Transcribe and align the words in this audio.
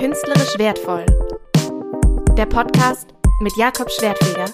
Künstlerisch 0.00 0.58
wertvoll. 0.58 1.04
Der 2.34 2.46
Podcast 2.46 3.12
mit 3.42 3.54
Jakob 3.58 3.90
Schwertfeger. 3.90 4.46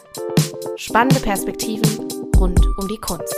Spannende 0.74 1.20
Perspektiven 1.20 2.08
rund 2.36 2.58
um 2.80 2.88
die 2.88 2.96
Kunst. 2.96 3.32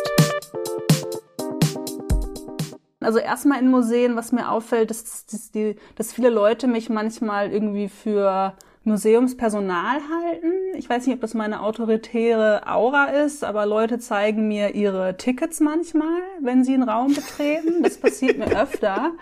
Also 3.00 3.18
erstmal 3.18 3.60
in 3.60 3.70
Museen, 3.70 4.16
was 4.16 4.32
mir 4.32 4.50
auffällt, 4.50 4.90
ist, 4.90 5.34
dass, 5.34 5.50
die, 5.50 5.76
dass 5.96 6.14
viele 6.14 6.30
Leute 6.30 6.66
mich 6.66 6.88
manchmal 6.88 7.52
irgendwie 7.52 7.90
für 7.90 8.56
Museumspersonal 8.84 10.00
halten. 10.00 10.52
Ich 10.78 10.88
weiß 10.88 11.06
nicht, 11.06 11.14
ob 11.14 11.20
das 11.20 11.34
meine 11.34 11.60
autoritäre 11.60 12.66
Aura 12.66 13.08
ist, 13.08 13.44
aber 13.44 13.66
Leute 13.66 13.98
zeigen 13.98 14.48
mir 14.48 14.74
ihre 14.74 15.18
Tickets 15.18 15.60
manchmal, 15.60 16.22
wenn 16.40 16.64
sie 16.64 16.72
einen 16.72 16.88
Raum 16.88 17.12
betreten. 17.12 17.82
Das 17.82 17.98
passiert 17.98 18.38
mir 18.38 18.46
öfter. 18.58 19.12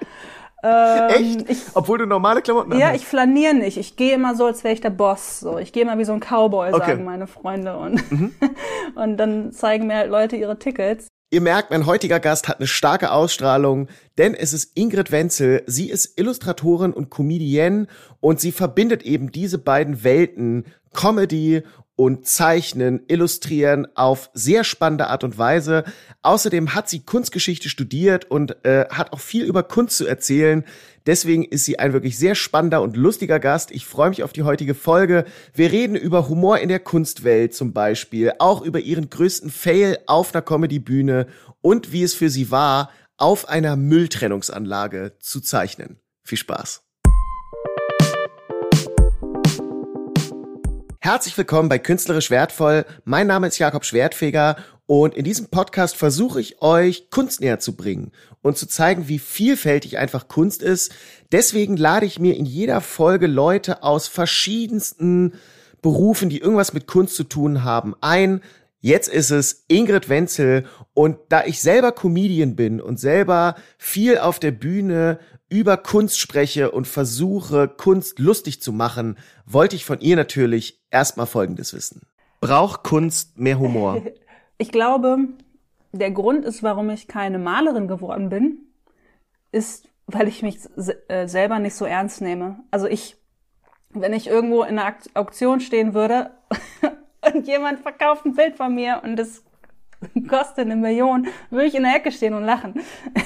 Ähm, 0.67 1.09
Echt? 1.11 1.51
Ich, 1.51 1.63
Obwohl 1.75 1.99
du 1.99 2.07
normale 2.07 2.43
Klamotten 2.43 2.73
hast? 2.73 2.81
Ja, 2.81 2.95
ich 2.95 3.07
flaniere 3.07 3.55
nicht. 3.55 3.77
Ich 3.77 3.97
gehe 3.97 4.15
immer 4.15 4.35
so, 4.35 4.47
als 4.47 4.65
wäre 4.65 4.75
ich 4.75 4.81
der 4.81 4.91
Boss. 4.91 5.39
So, 5.41 5.59
ich 5.59 5.73
gehe 5.73 5.83
immer 5.83 5.97
wie 5.99 6.05
so 6.05 6.13
ein 6.13 6.21
Cowboy, 6.21 6.73
okay. 6.73 6.87
sagen 6.87 7.05
meine 7.05 7.27
Freunde. 7.27 7.77
Und, 7.77 8.11
mhm. 8.11 8.35
und 8.97 9.17
dann 9.17 9.53
zeigen 9.53 9.87
mir 9.87 9.97
halt 9.97 10.11
Leute 10.11 10.37
ihre 10.37 10.59
Tickets. 10.59 11.07
Ihr 11.31 11.41
merkt, 11.41 11.71
mein 11.71 11.87
heutiger 11.87 12.21
Gast 12.21 12.49
hat 12.49 12.59
eine 12.59 12.69
starke 12.69 13.11
Ausstrahlung, 13.11 13.89
denn 14.17 14.35
es 14.35 14.53
ist 14.53 14.77
Ingrid 14.77 15.11
Wenzel. 15.11 15.63
Sie 15.67 15.91
ist 15.91 16.19
Illustratorin 16.19 16.93
und 16.93 17.11
Comedienne 17.11 17.89
und 18.21 18.41
sie 18.41 18.53
verbindet 18.53 19.03
eben 19.03 19.33
diese 19.33 19.59
beiden 19.59 20.05
Welten, 20.05 20.65
Comedy 20.95 21.63
und 21.97 22.27
Zeichnen, 22.27 23.03
Illustrieren 23.09 23.89
auf 23.97 24.31
sehr 24.35 24.65
spannende 24.65 25.09
Art 25.09 25.25
und 25.25 25.39
Weise. 25.39 25.85
Außerdem 26.23 26.75
hat 26.75 26.91
sie 26.91 27.01
Kunstgeschichte 27.01 27.71
studiert 27.71 28.31
und 28.31 28.65
äh, 28.65 28.87
hat 28.91 29.13
auch 29.15 29.21
viel 29.21 29.45
über 29.45 29.63
Kunst 29.63 29.97
zu 29.97 30.07
erzählen. 30.07 30.65
Deswegen 31.07 31.45
ist 31.45 31.65
sie 31.65 31.79
ein 31.79 31.95
wirklich 31.95 32.19
sehr 32.19 32.35
spannender 32.35 32.83
und 32.83 32.97
lustiger 32.97 33.41
Gast. 33.41 33.71
Ich 33.71 33.87
freue 33.87 34.11
mich 34.11 34.23
auf 34.23 34.35
die 34.35 34.43
heutige 34.43 34.75
Folge. 34.75 35.25
Wir 35.55 35.73
reden 35.73 35.97
über 35.97 36.29
Humor 36.29 36.59
in 36.59 36.69
der 36.69 36.81
Kunstwelt 36.81 37.55
zum 37.55 37.73
Beispiel, 37.73 38.33
auch 38.39 38.61
über 38.61 38.81
ihren 38.81 39.09
größten 39.09 39.51
Fail 39.51 39.99
auf 40.07 40.35
einer 40.35 40.43
Comedybühne 40.43 41.27
und 41.63 41.93
wie 41.93 42.03
es 42.03 42.13
für 42.13 42.29
sie 42.29 42.51
war, 42.51 42.91
auf 43.17 43.49
einer 43.49 43.77
Mülltrennungsanlage 43.77 45.15
zu 45.19 45.41
zeichnen. 45.41 46.01
Viel 46.23 46.39
Spaß. 46.39 46.86
Herzlich 51.07 51.39
willkommen 51.39 51.69
bei 51.69 51.79
Künstlerisch 51.79 52.33
Wertvoll. 52.33 52.85
Mein 53.05 53.29
Name 53.29 53.47
ist 53.47 53.61
Jakob 53.61 53.85
Schwertfeger 53.85 54.57
und 54.87 55.15
in 55.15 55.23
diesem 55.23 55.47
Podcast 55.47 55.95
versuche 55.95 56.41
ich 56.41 56.61
euch 56.63 57.11
Kunst 57.11 57.41
näher 57.41 57.61
zu 57.61 57.77
bringen 57.77 58.11
und 58.43 58.59
zu 58.59 58.67
zeigen, 58.67 59.07
wie 59.07 59.21
vielfältig 59.21 59.99
einfach 59.99 60.27
Kunst 60.27 60.65
ist. 60.65 60.93
Deswegen 61.31 61.77
lade 61.77 62.07
ich 62.07 62.19
mir 62.19 62.37
in 62.37 62.45
jeder 62.45 62.81
Folge 62.81 63.29
Leute 63.29 63.85
aus 63.85 64.09
verschiedensten 64.09 65.35
Berufen, 65.81 66.29
die 66.29 66.41
irgendwas 66.41 66.73
mit 66.73 66.89
Kunst 66.89 67.15
zu 67.15 67.23
tun 67.23 67.63
haben, 67.63 67.95
ein. 68.01 68.41
Jetzt 68.87 69.09
ist 69.09 69.33
es 69.33 69.65
Ingrid 69.67 70.09
Wenzel 70.09 70.65
und 70.95 71.17
da 71.29 71.45
ich 71.45 71.61
selber 71.61 71.91
Comedian 71.91 72.55
bin 72.55 72.81
und 72.81 73.01
selber 73.01 73.57
viel 73.79 74.17
auf 74.17 74.39
der 74.39 74.53
Bühne 74.53 75.19
über 75.49 75.77
Kunst 75.77 76.21
spreche 76.21 76.71
und 76.71 76.87
versuche, 76.87 77.67
Kunst 77.67 78.21
lustig 78.21 78.63
zu 78.63 78.73
machen, 78.73 79.19
wollte 79.45 79.75
ich 79.75 79.85
von 79.85 79.99
ihr 79.99 80.15
natürlich 80.15 80.87
erstmal 80.93 81.27
Folgendes 81.27 81.75
wissen. 81.75 82.03
Braucht 82.41 82.85
Kunst 82.85 83.37
mehr 83.37 83.59
Humor? 83.59 84.03
Ich 84.59 84.71
glaube, 84.71 85.19
der 85.93 86.13
Grund 86.13 86.45
ist, 86.45 86.63
warum 86.63 86.89
ich 86.89 87.09
keine 87.09 87.39
Malerin 87.39 87.89
geworden 87.89 88.31
bin, 88.31 88.59
ist, 89.53 89.89
weil 90.07 90.29
ich 90.29 90.43
mich 90.43 90.61
äh, 91.09 91.27
selber 91.27 91.59
nicht 91.59 91.75
so 91.75 91.85
ernst 91.85 92.23
nehme. 92.23 92.61
Also 92.71 92.87
ich, 92.87 93.17
wenn 93.91 94.15
ich 94.15 94.29
irgendwo 94.29 94.63
in 94.63 94.79
einer 94.79 94.95
Auktion 95.13 95.61
stehen 95.61 95.93
würde 95.93 96.31
und 97.37 97.47
jemand 97.47 97.81
verkauft 97.81 98.25
ein 98.25 98.35
Bild 98.35 98.57
von 98.57 98.75
mir 98.75 99.01
und 99.05 99.17
das 99.17 99.45
kostet 100.29 100.67
eine 100.67 100.77
Million, 100.77 101.29
würde 101.51 101.67
ich 101.67 101.75
in 101.75 101.83
der 101.83 101.97
Ecke 101.97 102.13
stehen 102.13 102.35
und 102.35 102.45
lachen. 102.45 102.75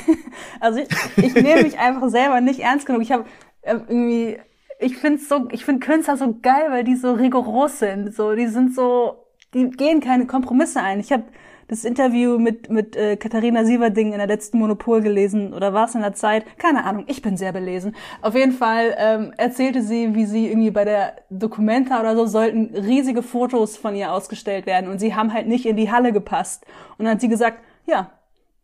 also 0.61 0.81
ich, 0.81 0.89
ich 1.17 1.35
nehme 1.35 1.63
mich 1.63 1.79
einfach 1.79 2.09
selber 2.09 2.41
nicht 2.41 2.61
ernst 2.61 2.87
genug. 2.87 3.03
Ich 3.03 3.13
habe 3.13 3.25
äh, 3.63 3.75
irgendwie, 3.75 4.39
ich 4.79 4.97
finde 4.97 5.23
so, 5.23 5.49
ich 5.51 5.65
finde 5.65 5.85
Künstler 5.85 6.17
so 6.17 6.39
geil, 6.41 6.67
weil 6.71 6.85
die 6.85 6.97
so 6.97 7.13
rigoros 7.13 7.79
sind. 7.79 8.15
So, 8.15 8.35
die 8.35 8.47
sind 8.47 8.75
so, 8.75 9.27
die 9.55 9.71
gehen 9.71 10.01
keine 10.01 10.27
Kompromisse 10.27 10.81
ein. 10.81 11.01
Ich 11.01 11.13
habe 11.13 11.25
das 11.71 11.85
Interview 11.85 12.37
mit, 12.39 12.69
mit 12.69 12.97
äh, 12.97 13.17
Katharina 13.17 13.65
Sieverding 13.65 14.13
in 14.13 14.19
der 14.19 14.27
letzten 14.27 14.59
Monopol 14.59 15.03
gelesen 15.03 15.55
oder 15.55 15.73
war 15.73 15.85
es 15.85 15.95
in 15.95 16.01
der 16.01 16.15
Zeit? 16.15 16.45
Keine 16.59 16.85
Ahnung, 16.85 17.05
ich 17.07 17.23
bin 17.23 17.37
sehr 17.37 17.53
belesen. 17.53 17.95
Auf 18.23 18.35
jeden 18.35 18.51
Fall 18.51 18.97
ähm, 18.99 19.33
erzählte 19.37 19.83
sie, 19.83 20.17
wie 20.17 20.27
sie 20.27 20.49
irgendwie 20.49 20.73
bei 20.73 20.85
der 20.85 21.15
Documenta 21.31 22.01
oder 22.01 22.17
so 22.17 22.27
sollten 22.27 22.75
riesige 22.75 23.23
Fotos 23.23 23.77
von 23.77 23.95
ihr 23.95 24.13
ausgestellt 24.13 24.67
werden 24.67 24.91
und 24.91 24.99
sie 24.99 25.15
haben 25.15 25.33
halt 25.33 25.47
nicht 25.47 25.65
in 25.65 25.77
die 25.77 25.93
Halle 25.93 26.13
gepasst. 26.13 26.67
Und 26.99 27.05
dann 27.05 27.15
hat 27.15 27.21
sie 27.21 27.29
gesagt, 27.29 27.59
ja, 27.87 28.11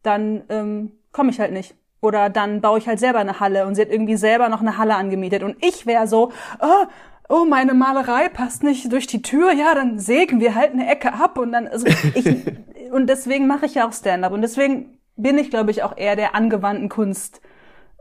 dann 0.02 0.42
ähm, 0.48 0.90
komme 1.12 1.30
ich 1.30 1.38
halt 1.38 1.52
nicht. 1.52 1.76
Oder 2.00 2.28
dann 2.28 2.60
baue 2.60 2.78
ich 2.78 2.88
halt 2.88 2.98
selber 2.98 3.20
eine 3.20 3.38
Halle 3.38 3.66
und 3.66 3.76
sie 3.76 3.82
hat 3.82 3.88
irgendwie 3.88 4.16
selber 4.16 4.48
noch 4.48 4.60
eine 4.60 4.78
Halle 4.78 4.96
angemietet. 4.96 5.44
Und 5.44 5.56
ich 5.64 5.86
wäre 5.86 6.08
so, 6.08 6.32
oh, 6.60 6.86
oh, 7.28 7.44
meine 7.44 7.74
Malerei 7.74 8.28
passt 8.28 8.62
nicht 8.62 8.92
durch 8.92 9.06
die 9.06 9.22
Tür, 9.22 9.52
ja, 9.52 9.74
dann 9.74 9.98
sägen 9.98 10.40
wir 10.40 10.54
halt 10.54 10.72
eine 10.72 10.88
Ecke 10.88 11.12
ab 11.12 11.38
und 11.38 11.52
dann, 11.52 11.66
also 11.66 11.86
ich, 12.14 12.26
und 12.92 13.08
deswegen 13.08 13.46
mache 13.46 13.66
ich 13.66 13.74
ja 13.74 13.88
auch 13.88 13.92
Stand-up 13.92 14.32
und 14.32 14.42
deswegen 14.42 14.98
bin 15.16 15.38
ich, 15.38 15.50
glaube 15.50 15.70
ich, 15.70 15.82
auch 15.82 15.96
eher 15.96 16.16
der 16.16 16.34
angewandten 16.34 16.88
Kunst 16.88 17.40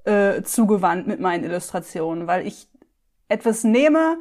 äh, 0.04 0.44
zugewandt 0.44 1.08
mit 1.08 1.20
meinen 1.20 1.44
Illustrationen, 1.44 2.28
weil 2.28 2.46
ich 2.46 2.68
etwas 3.28 3.64
nehme 3.64 4.18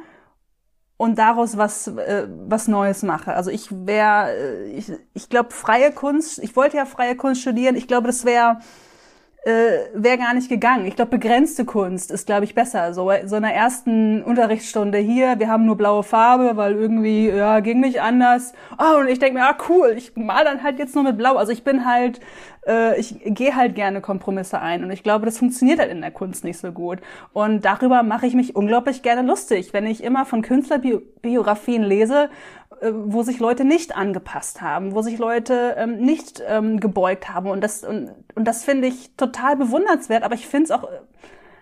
und 0.97 1.19
daraus 1.19 1.57
was 1.57 1.87
äh, 1.87 2.27
was 2.47 2.67
Neues 2.67 3.03
mache. 3.03 3.33
Also 3.33 3.51
ich 3.51 3.67
wäre, 3.71 4.31
äh, 4.31 4.71
ich, 4.71 4.91
ich 5.13 5.29
glaube 5.29 5.51
freie 5.51 5.91
Kunst. 5.91 6.39
Ich 6.39 6.55
wollte 6.55 6.77
ja 6.77 6.85
freie 6.85 7.15
Kunst 7.15 7.41
studieren. 7.41 7.75
Ich 7.75 7.87
glaube, 7.87 8.07
das 8.07 8.25
wäre 8.25 8.59
äh, 9.45 9.89
wäre 9.93 10.17
gar 10.17 10.33
nicht 10.33 10.49
gegangen. 10.49 10.87
Ich 10.87 10.95
glaube, 10.95 11.11
begrenzte 11.11 11.65
Kunst 11.65 12.09
ist, 12.09 12.25
glaube 12.25 12.45
ich, 12.45 12.55
besser. 12.55 12.95
So, 12.95 13.11
so 13.25 13.35
einer 13.35 13.53
ersten 13.53 14.23
Unterrichtsstunde 14.23 14.97
hier, 14.97 15.37
wir 15.37 15.49
haben 15.49 15.67
nur 15.67 15.77
blaue 15.77 16.01
Farbe, 16.01 16.57
weil 16.57 16.73
irgendwie, 16.73 17.29
ja, 17.29 17.59
ging 17.59 17.79
nicht 17.79 18.01
anders. 18.01 18.53
Oh, 18.79 18.99
und 18.99 19.07
ich 19.07 19.19
denke 19.19 19.39
mir, 19.39 19.45
ah, 19.45 19.55
cool, 19.69 19.93
ich 19.95 20.15
mal 20.15 20.43
dann 20.43 20.63
halt 20.63 20.79
jetzt 20.79 20.95
nur 20.95 21.03
mit 21.03 21.17
Blau. 21.17 21.35
Also 21.35 21.51
ich 21.51 21.63
bin 21.63 21.85
halt, 21.85 22.21
äh, 22.65 22.99
ich 22.99 23.19
gehe 23.23 23.55
halt 23.55 23.75
gerne 23.75 24.01
Kompromisse 24.01 24.59
ein. 24.59 24.83
Und 24.83 24.89
ich 24.89 25.03
glaube, 25.03 25.25
das 25.25 25.37
funktioniert 25.37 25.77
halt 25.77 25.91
in 25.91 26.01
der 26.01 26.09
Kunst 26.11 26.43
nicht 26.43 26.57
so 26.57 26.71
gut. 26.71 26.97
Und 27.31 27.65
darüber 27.65 28.01
mache 28.01 28.25
ich 28.25 28.33
mich 28.33 28.55
unglaublich 28.55 29.03
gerne 29.03 29.21
lustig. 29.21 29.73
Wenn 29.73 29.85
ich 29.85 30.03
immer 30.03 30.25
von 30.25 30.41
Künstlerbiografien 30.41 31.83
lese, 31.83 32.29
wo 32.81 33.23
sich 33.23 33.39
Leute 33.39 33.65
nicht 33.65 33.95
angepasst 33.95 34.61
haben, 34.61 34.93
wo 34.93 35.01
sich 35.01 35.17
Leute 35.17 35.75
ähm, 35.77 35.97
nicht 35.97 36.41
ähm, 36.47 36.79
gebeugt 36.79 37.29
haben. 37.29 37.49
Und 37.49 37.61
das, 37.63 37.83
und, 37.83 38.11
und 38.35 38.45
das 38.45 38.63
finde 38.63 38.87
ich 38.87 39.15
total 39.15 39.55
bewundernswert, 39.55 40.23
aber 40.23 40.35
ich 40.35 40.47
finde 40.47 40.65
es 40.65 40.71
auch, 40.71 40.83
äh, 40.83 40.99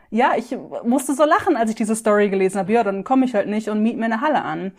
ja, 0.09 0.33
ich 0.37 0.55
musste 0.83 1.15
so 1.15 1.25
lachen, 1.25 1.57
als 1.57 1.71
ich 1.71 1.75
diese 1.75 1.95
Story 1.95 2.29
gelesen 2.29 2.59
habe. 2.59 2.71
Ja, 2.71 2.83
dann 2.83 3.03
komme 3.03 3.25
ich 3.25 3.33
halt 3.33 3.47
nicht 3.47 3.67
und 3.69 3.81
miet 3.81 3.97
mir 3.97 4.05
eine 4.05 4.21
Halle 4.21 4.43
an. 4.43 4.71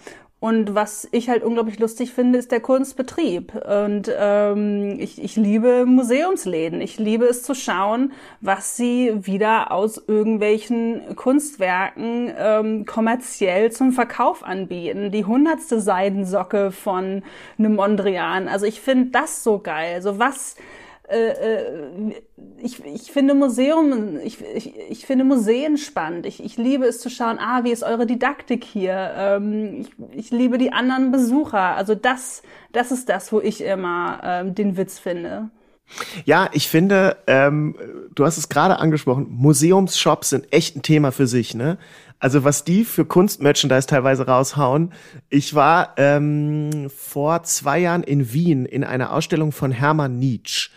Und 0.45 0.75
was 0.75 1.09
ich 1.11 1.31
halt 1.31 1.43
unglaublich 1.43 1.79
lustig 1.79 2.13
finde, 2.13 2.39
ist 2.39 2.53
der 2.53 2.61
Kunstbetrieb. 2.61 3.55
Und 3.55 4.13
ähm, 4.15 4.97
ich, 5.01 5.25
ich 5.25 5.37
liebe 5.37 5.87
Museumsläden. 5.87 6.83
Ich 6.83 6.99
liebe 6.99 7.25
es 7.25 7.43
zu 7.43 7.55
schauen, 7.55 8.13
was 8.43 8.77
sie 8.77 9.11
wieder 9.27 9.73
aus 9.73 9.97
irgendwelchen 10.07 11.17
Kunstwerken 11.17 12.31
ähm, 12.39 12.85
kommerziell 12.85 13.73
zum 13.73 13.93
Verkauf 13.93 14.45
anbieten. 14.45 15.11
Die 15.11 15.25
hundertste 15.25 15.81
Seidensocke 15.81 16.73
von 16.73 17.23
einem 17.59 17.77
Mondrian. 17.77 18.47
Also 18.47 18.67
ich 18.67 18.83
finde 18.83 19.13
das 19.13 19.45
so 19.45 19.61
geil. 19.61 19.95
Also 19.95 20.19
was 20.19 20.57
ich, 22.63 22.83
ich 22.85 23.13
finde 23.13 23.35
Museum, 23.35 24.19
ich, 24.25 24.41
ich, 24.41 24.75
ich 24.89 25.07
finde 25.07 25.25
Museen 25.25 25.77
spannend. 25.77 26.25
Ich, 26.25 26.43
ich 26.43 26.57
liebe 26.57 26.87
es 26.87 27.01
zu 27.01 27.11
schauen, 27.11 27.39
ah, 27.39 27.63
wie 27.63 27.73
ist 27.73 27.83
eure 27.83 28.07
Didaktik 28.07 28.65
hier? 28.65 29.13
Ähm, 29.17 29.81
ich, 29.83 29.91
ich 30.17 30.31
liebe 30.31 30.57
die 30.57 30.73
anderen 30.73 31.13
Besucher. 31.13 31.77
Also 31.77 31.95
das, 31.95 32.43
das 32.73 32.91
ist 32.91 33.09
das, 33.09 33.33
wo 33.33 33.41
ich 33.41 33.63
immer 33.63 34.21
ähm, 34.25 34.55
den 34.55 34.77
Witz 34.79 34.99
finde. 34.99 35.51
Ja, 36.25 36.49
ich 36.53 36.69
finde, 36.69 37.19
ähm, 37.27 37.77
du 38.15 38.25
hast 38.25 38.39
es 38.39 38.49
gerade 38.49 38.79
angesprochen, 38.79 39.27
Museumsshops 39.29 40.31
sind 40.31 40.51
echt 40.51 40.77
ein 40.77 40.83
Thema 40.83 41.13
für 41.13 41.27
sich, 41.27 41.55
ne? 41.55 41.77
Also 42.19 42.43
was 42.43 42.65
die 42.65 42.87
für 42.87 43.05
Kunstmerchandise 43.05 43.87
teilweise 43.87 44.27
raushauen. 44.27 44.95
Ich 45.29 45.55
war 45.55 45.93
ähm, 45.99 46.89
vor 46.89 47.43
zwei 47.43 47.81
Jahren 47.81 48.03
in 48.03 48.33
Wien 48.33 48.65
in 48.65 48.83
einer 48.83 49.13
Ausstellung 49.13 49.53
von 49.53 49.71
Hermann 49.71 50.19
Nietzsche 50.19 50.71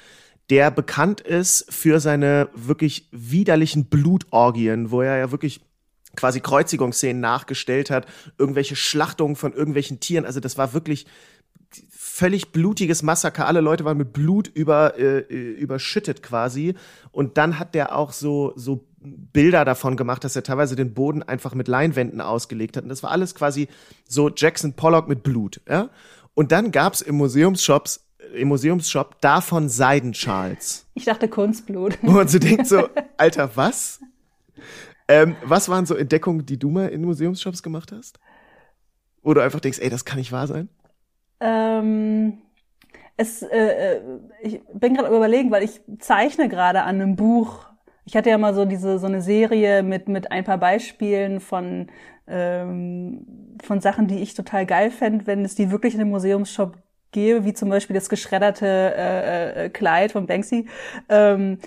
der 0.50 0.72
bekannt 0.72 1.22
ist 1.22 1.66
für 1.70 2.00
seine 2.00 2.50
wirklich 2.56 3.08
widerlichen 3.12 3.86
Blutorgien, 3.86 4.92
wo 4.92 5.02
er 5.02 5.18
ja 5.18 5.32
wirklich 5.32 5.62
quasi 6.16 6.40
Kreuzigungsszenen 6.40 7.22
nachgestellt 7.22 7.90
hat, 7.90 8.08
irgendwelche 8.38 8.76
Schlachtungen 8.76 9.36
von 9.36 9.54
irgendwelchen 9.54 10.00
Tieren. 10.00 10.26
Also 10.26 10.40
das 10.40 10.58
war 10.58 10.74
wirklich 10.74 11.06
völlig 11.90 12.52
blutiges 12.52 13.04
Massaker. 13.04 13.46
Alle 13.46 13.62
Leute 13.62 13.86
waren 13.86 13.98
mit 13.98 14.14
Blut 14.14 14.48
über, 14.48 14.98
äh, 14.98 15.20
überschüttet 15.20 16.24
quasi. 16.24 16.74
Und 17.12 17.38
dann 17.38 17.60
hat 17.60 17.76
der 17.76 17.96
auch 17.96 18.12
so, 18.12 18.54
so 18.56 18.88
Bilder 19.00 19.66
davon 19.66 19.96
gemacht, 19.96 20.24
dass 20.24 20.36
er 20.36 20.44
teilweise 20.44 20.76
den 20.76 20.94
Boden 20.94 21.22
einfach 21.22 21.54
mit 21.54 21.68
Leinwänden 21.68 22.20
ausgelegt 22.20 22.76
hat. 22.76 22.84
Und 22.84 22.90
das 22.90 23.04
war 23.04 23.12
alles 23.12 23.36
quasi 23.36 23.68
so 24.08 24.30
Jackson 24.36 24.74
Pollock 24.74 25.08
mit 25.08 25.24
Blut, 25.24 25.62
ja. 25.70 25.90
Und 26.34 26.52
dann 26.52 26.72
gab's 26.72 27.02
im 27.02 27.16
Museumsshops 27.16 28.07
im 28.34 28.48
Museumsshop 28.50 29.20
davon 29.22 29.70
Seidenschals. 29.70 30.86
Ich 30.94 31.06
dachte 31.06 31.28
Kunstblut. 31.28 31.98
Wo 32.02 32.12
man 32.12 32.28
so 32.28 32.40
denkt 32.40 32.68
so, 32.68 32.88
Alter, 33.18 33.52
was? 33.56 34.00
Ähm, 35.08 35.36
was 35.44 35.70
waren 35.70 35.86
so 35.86 35.96
Entdeckungen, 35.96 36.46
die 36.46 36.60
du 36.60 36.70
mal 36.70 36.90
in 36.90 37.04
Museumsshops 37.04 37.64
gemacht 37.64 37.92
hast? 37.92 38.20
Du 39.24 39.40
einfach 39.42 39.60
denkst, 39.60 39.80
ey, 39.80 39.90
das 39.90 40.06
kann 40.06 40.20
nicht 40.20 40.32
wahr 40.32 40.48
sein? 40.48 40.70
Ähm, 41.42 42.38
es, 43.18 43.42
äh, 43.42 43.96
äh 43.96 44.02
ich 44.42 44.62
bin 44.74 44.94
gerade 44.94 45.14
überlegen, 45.14 45.52
weil 45.52 45.64
ich 45.64 45.82
zeichne 46.00 46.48
gerade 46.48 46.84
an 46.84 47.02
einem 47.02 47.16
Buch. 47.16 47.66
Ich 48.06 48.16
hatte 48.16 48.30
ja 48.30 48.38
mal 48.38 48.54
so 48.54 48.64
diese 48.64 49.00
so 49.00 49.06
eine 49.06 49.22
Serie 49.22 49.84
mit 49.84 50.08
mit 50.08 50.32
ein 50.32 50.46
paar 50.46 50.58
Beispielen 50.58 51.42
von 51.42 51.88
ähm, 52.26 53.58
von 53.62 53.82
Sachen, 53.82 54.08
die 54.08 54.20
ich 54.20 54.34
total 54.34 54.66
geil 54.66 54.92
fände, 54.92 55.28
wenn 55.28 55.44
es 55.44 55.56
die 55.56 55.72
wirklich 55.72 55.94
in 55.94 56.02
einem 56.02 56.12
Museumsshop 56.12 56.78
gäbe, 57.12 57.46
wie 57.46 57.54
zum 57.54 57.70
Beispiel 57.70 57.94
das 57.94 58.10
geschredderte 58.10 58.66
äh, 58.66 59.66
äh, 59.66 59.70
Kleid 59.70 60.12
von 60.12 60.28
Banksy. 60.28 60.68
Ähm, 61.10 61.60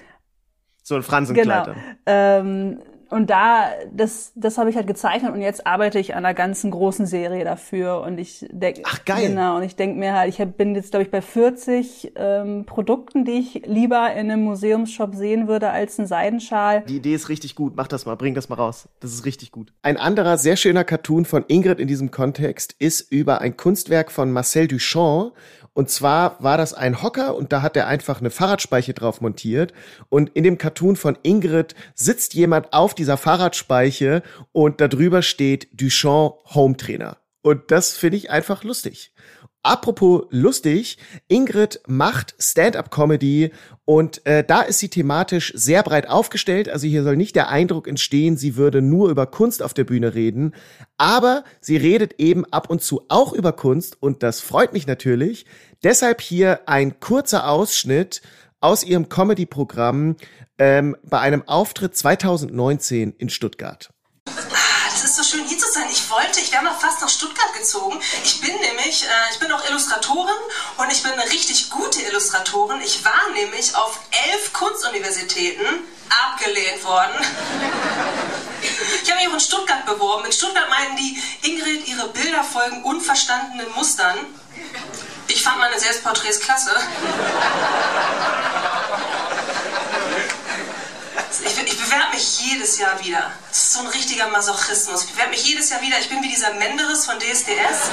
so 0.82 0.96
ein 0.96 1.02
Fransenkleid. 1.02 1.66
Genau. 1.66 1.76
Ähm, 2.06 2.82
und 3.10 3.28
da, 3.28 3.70
das, 3.92 4.32
das 4.36 4.56
habe 4.56 4.70
ich 4.70 4.76
halt 4.76 4.86
gezeichnet 4.86 5.32
und 5.32 5.42
jetzt 5.42 5.66
arbeite 5.66 5.98
ich 5.98 6.14
an 6.14 6.24
einer 6.24 6.34
ganzen 6.34 6.70
großen 6.70 7.06
Serie 7.06 7.44
dafür 7.44 8.02
und 8.02 8.18
ich 8.18 8.46
denke, 8.50 8.82
ach 8.84 9.04
geil, 9.04 9.28
genau, 9.28 9.56
und 9.56 9.64
ich 9.64 9.76
denke 9.76 9.98
mir 9.98 10.14
halt, 10.14 10.28
ich 10.28 10.44
bin 10.56 10.74
jetzt 10.74 10.92
glaube 10.92 11.04
ich 11.04 11.10
bei 11.10 11.20
40 11.20 12.12
ähm, 12.16 12.64
Produkten, 12.66 13.24
die 13.24 13.32
ich 13.32 13.66
lieber 13.66 14.12
in 14.12 14.30
einem 14.30 14.44
Museumsshop 14.44 15.14
sehen 15.14 15.48
würde 15.48 15.70
als 15.70 15.98
ein 15.98 16.06
Seidenschal. 16.06 16.82
Die 16.88 16.96
Idee 16.96 17.14
ist 17.14 17.28
richtig 17.28 17.56
gut, 17.56 17.74
mach 17.76 17.88
das 17.88 18.06
mal, 18.06 18.14
bring 18.14 18.34
das 18.34 18.48
mal 18.48 18.54
raus, 18.56 18.88
das 19.00 19.12
ist 19.12 19.24
richtig 19.24 19.50
gut. 19.50 19.72
Ein 19.82 19.96
anderer 19.96 20.38
sehr 20.38 20.56
schöner 20.56 20.84
Cartoon 20.84 21.24
von 21.24 21.44
Ingrid 21.48 21.80
in 21.80 21.88
diesem 21.88 22.10
Kontext 22.10 22.76
ist 22.78 23.10
über 23.12 23.40
ein 23.40 23.56
Kunstwerk 23.56 24.12
von 24.12 24.30
Marcel 24.30 24.68
Duchamp 24.68 25.32
und 25.72 25.88
zwar 25.88 26.42
war 26.42 26.56
das 26.56 26.74
ein 26.74 27.02
Hocker 27.02 27.34
und 27.34 27.52
da 27.52 27.62
hat 27.62 27.76
er 27.76 27.86
einfach 27.86 28.20
eine 28.20 28.30
Fahrradspeiche 28.30 28.92
drauf 28.92 29.20
montiert. 29.20 29.72
Und 30.08 30.30
in 30.30 30.42
dem 30.42 30.58
Cartoon 30.58 30.96
von 30.96 31.16
Ingrid 31.22 31.74
sitzt 31.94 32.34
jemand 32.34 32.72
auf 32.72 32.94
dieser 32.94 33.16
Fahrradspeiche 33.16 34.22
und 34.52 34.80
da 34.80 34.88
drüber 34.88 35.22
steht 35.22 35.68
Duchamp 35.72 36.34
Home 36.54 36.76
Trainer. 36.76 37.18
Und 37.42 37.70
das 37.70 37.96
finde 37.96 38.18
ich 38.18 38.30
einfach 38.30 38.64
lustig. 38.64 39.14
Apropos 39.62 40.22
lustig, 40.30 40.96
Ingrid 41.28 41.80
macht 41.86 42.34
Stand-up-Comedy 42.38 43.50
und 43.84 44.24
äh, 44.24 44.42
da 44.42 44.62
ist 44.62 44.78
sie 44.78 44.88
thematisch 44.88 45.52
sehr 45.54 45.82
breit 45.82 46.08
aufgestellt. 46.08 46.70
Also 46.70 46.86
hier 46.86 47.02
soll 47.02 47.18
nicht 47.18 47.36
der 47.36 47.50
Eindruck 47.50 47.86
entstehen, 47.86 48.38
sie 48.38 48.56
würde 48.56 48.80
nur 48.80 49.10
über 49.10 49.26
Kunst 49.26 49.62
auf 49.62 49.74
der 49.74 49.84
Bühne 49.84 50.14
reden, 50.14 50.54
aber 50.96 51.44
sie 51.60 51.76
redet 51.76 52.14
eben 52.18 52.46
ab 52.46 52.70
und 52.70 52.82
zu 52.82 53.02
auch 53.08 53.34
über 53.34 53.52
Kunst 53.52 54.02
und 54.02 54.22
das 54.22 54.40
freut 54.40 54.72
mich 54.72 54.86
natürlich. 54.86 55.44
Deshalb 55.82 56.22
hier 56.22 56.60
ein 56.66 56.98
kurzer 56.98 57.46
Ausschnitt 57.46 58.22
aus 58.60 58.82
ihrem 58.82 59.10
Comedy-Programm 59.10 60.16
ähm, 60.58 60.96
bei 61.02 61.20
einem 61.20 61.46
Auftritt 61.46 61.94
2019 61.94 63.12
in 63.18 63.28
Stuttgart 63.28 63.90
so 65.22 65.36
schön 65.36 65.46
wollte, 66.20 66.40
ich 66.40 66.52
wäre 66.52 66.62
mal 66.62 66.74
fast 66.74 67.00
nach 67.00 67.08
Stuttgart 67.08 67.52
gezogen. 67.54 68.00
Ich 68.24 68.40
bin 68.40 68.54
nämlich, 68.60 69.04
äh, 69.04 69.32
ich 69.32 69.38
bin 69.38 69.50
auch 69.52 69.64
Illustratorin 69.68 70.34
und 70.76 70.92
ich 70.92 71.02
bin 71.02 71.12
eine 71.12 71.30
richtig 71.30 71.70
gute 71.70 72.02
Illustratorin. 72.02 72.80
Ich 72.82 73.04
war 73.04 73.30
nämlich 73.32 73.74
auf 73.74 73.98
elf 74.28 74.52
Kunstuniversitäten 74.52 75.66
abgelehnt 76.32 76.84
worden. 76.84 77.14
Ich 79.02 79.10
habe 79.10 79.20
mich 79.20 79.28
auch 79.28 79.34
in 79.34 79.40
Stuttgart 79.40 79.86
beworben. 79.86 80.26
In 80.26 80.32
Stuttgart 80.32 80.68
meinen 80.68 80.96
die, 80.96 81.22
Ingrid, 81.42 81.88
ihre 81.88 82.08
Bilder 82.08 82.44
folgen 82.44 82.84
unverstandenen 82.84 83.72
Mustern. 83.74 84.18
Ich 85.28 85.42
fand 85.42 85.58
meine 85.58 85.78
Selbstporträts 85.78 86.40
klasse. 86.40 86.72
Ich, 91.44 91.72
ich 91.72 91.80
bewerbe 91.80 92.14
mich 92.14 92.40
jedes 92.70 92.78
Jahr 92.78 93.04
wieder. 93.04 93.32
Das 93.48 93.58
ist 93.58 93.72
so 93.72 93.80
ein 93.80 93.86
richtiger 93.88 94.28
Masochismus. 94.28 95.04
Ich 95.04 95.10
bewerbe 95.10 95.30
mich 95.30 95.44
jedes 95.44 95.70
Jahr 95.70 95.80
wieder. 95.80 95.98
Ich 95.98 96.08
bin 96.08 96.22
wie 96.22 96.28
dieser 96.28 96.52
Menderes 96.54 97.04
von 97.04 97.18
DSDS. 97.18 97.90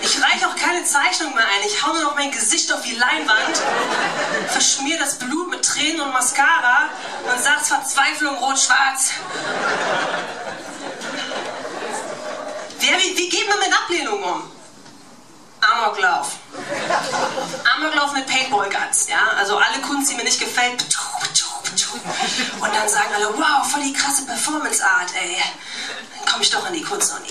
Ich 0.00 0.20
reiche 0.20 0.48
auch 0.48 0.56
keine 0.56 0.84
Zeichnung 0.84 1.34
mehr 1.34 1.44
ein. 1.44 1.66
Ich 1.66 1.82
hau 1.84 1.92
nur 1.92 2.02
noch 2.02 2.16
mein 2.16 2.32
Gesicht 2.32 2.72
auf 2.72 2.82
die 2.82 2.96
Leinwand, 2.96 3.62
verschmier 4.48 4.98
das 4.98 5.18
Blut 5.18 5.50
mit 5.50 5.64
Tränen 5.64 6.00
und 6.00 6.12
Mascara 6.12 6.88
und 7.32 7.42
sag's 7.42 7.68
Verzweiflung 7.68 8.36
rot-schwarz. 8.38 9.12
wie, 12.80 13.16
wie 13.16 13.28
geht 13.28 13.48
man 13.48 13.58
mit 13.60 13.72
Ablehnung 13.72 14.22
um? 14.22 14.50
Amoklauf. 15.60 16.32
Amoklauf 17.82 18.14
mit 18.14 18.26
Paintball-Guns, 18.26 19.08
ja? 19.08 19.36
Also 19.36 19.56
alle 19.56 19.80
Kunst, 19.82 20.10
die 20.10 20.16
mir 20.16 20.24
nicht 20.24 20.40
gefällt, 20.40 20.82
und 22.60 22.74
dann 22.74 22.88
sagen 22.88 23.08
alle, 23.14 23.26
wow, 23.36 23.66
voll 23.66 23.82
die 23.82 23.92
krasse 23.92 24.24
Performance-Art, 24.26 25.12
ey. 25.20 25.36
Dann 26.16 26.26
komme 26.26 26.42
ich 26.42 26.50
doch 26.50 26.68
in 26.68 26.74
die 26.74 26.82
Kunstuni. 26.82 27.30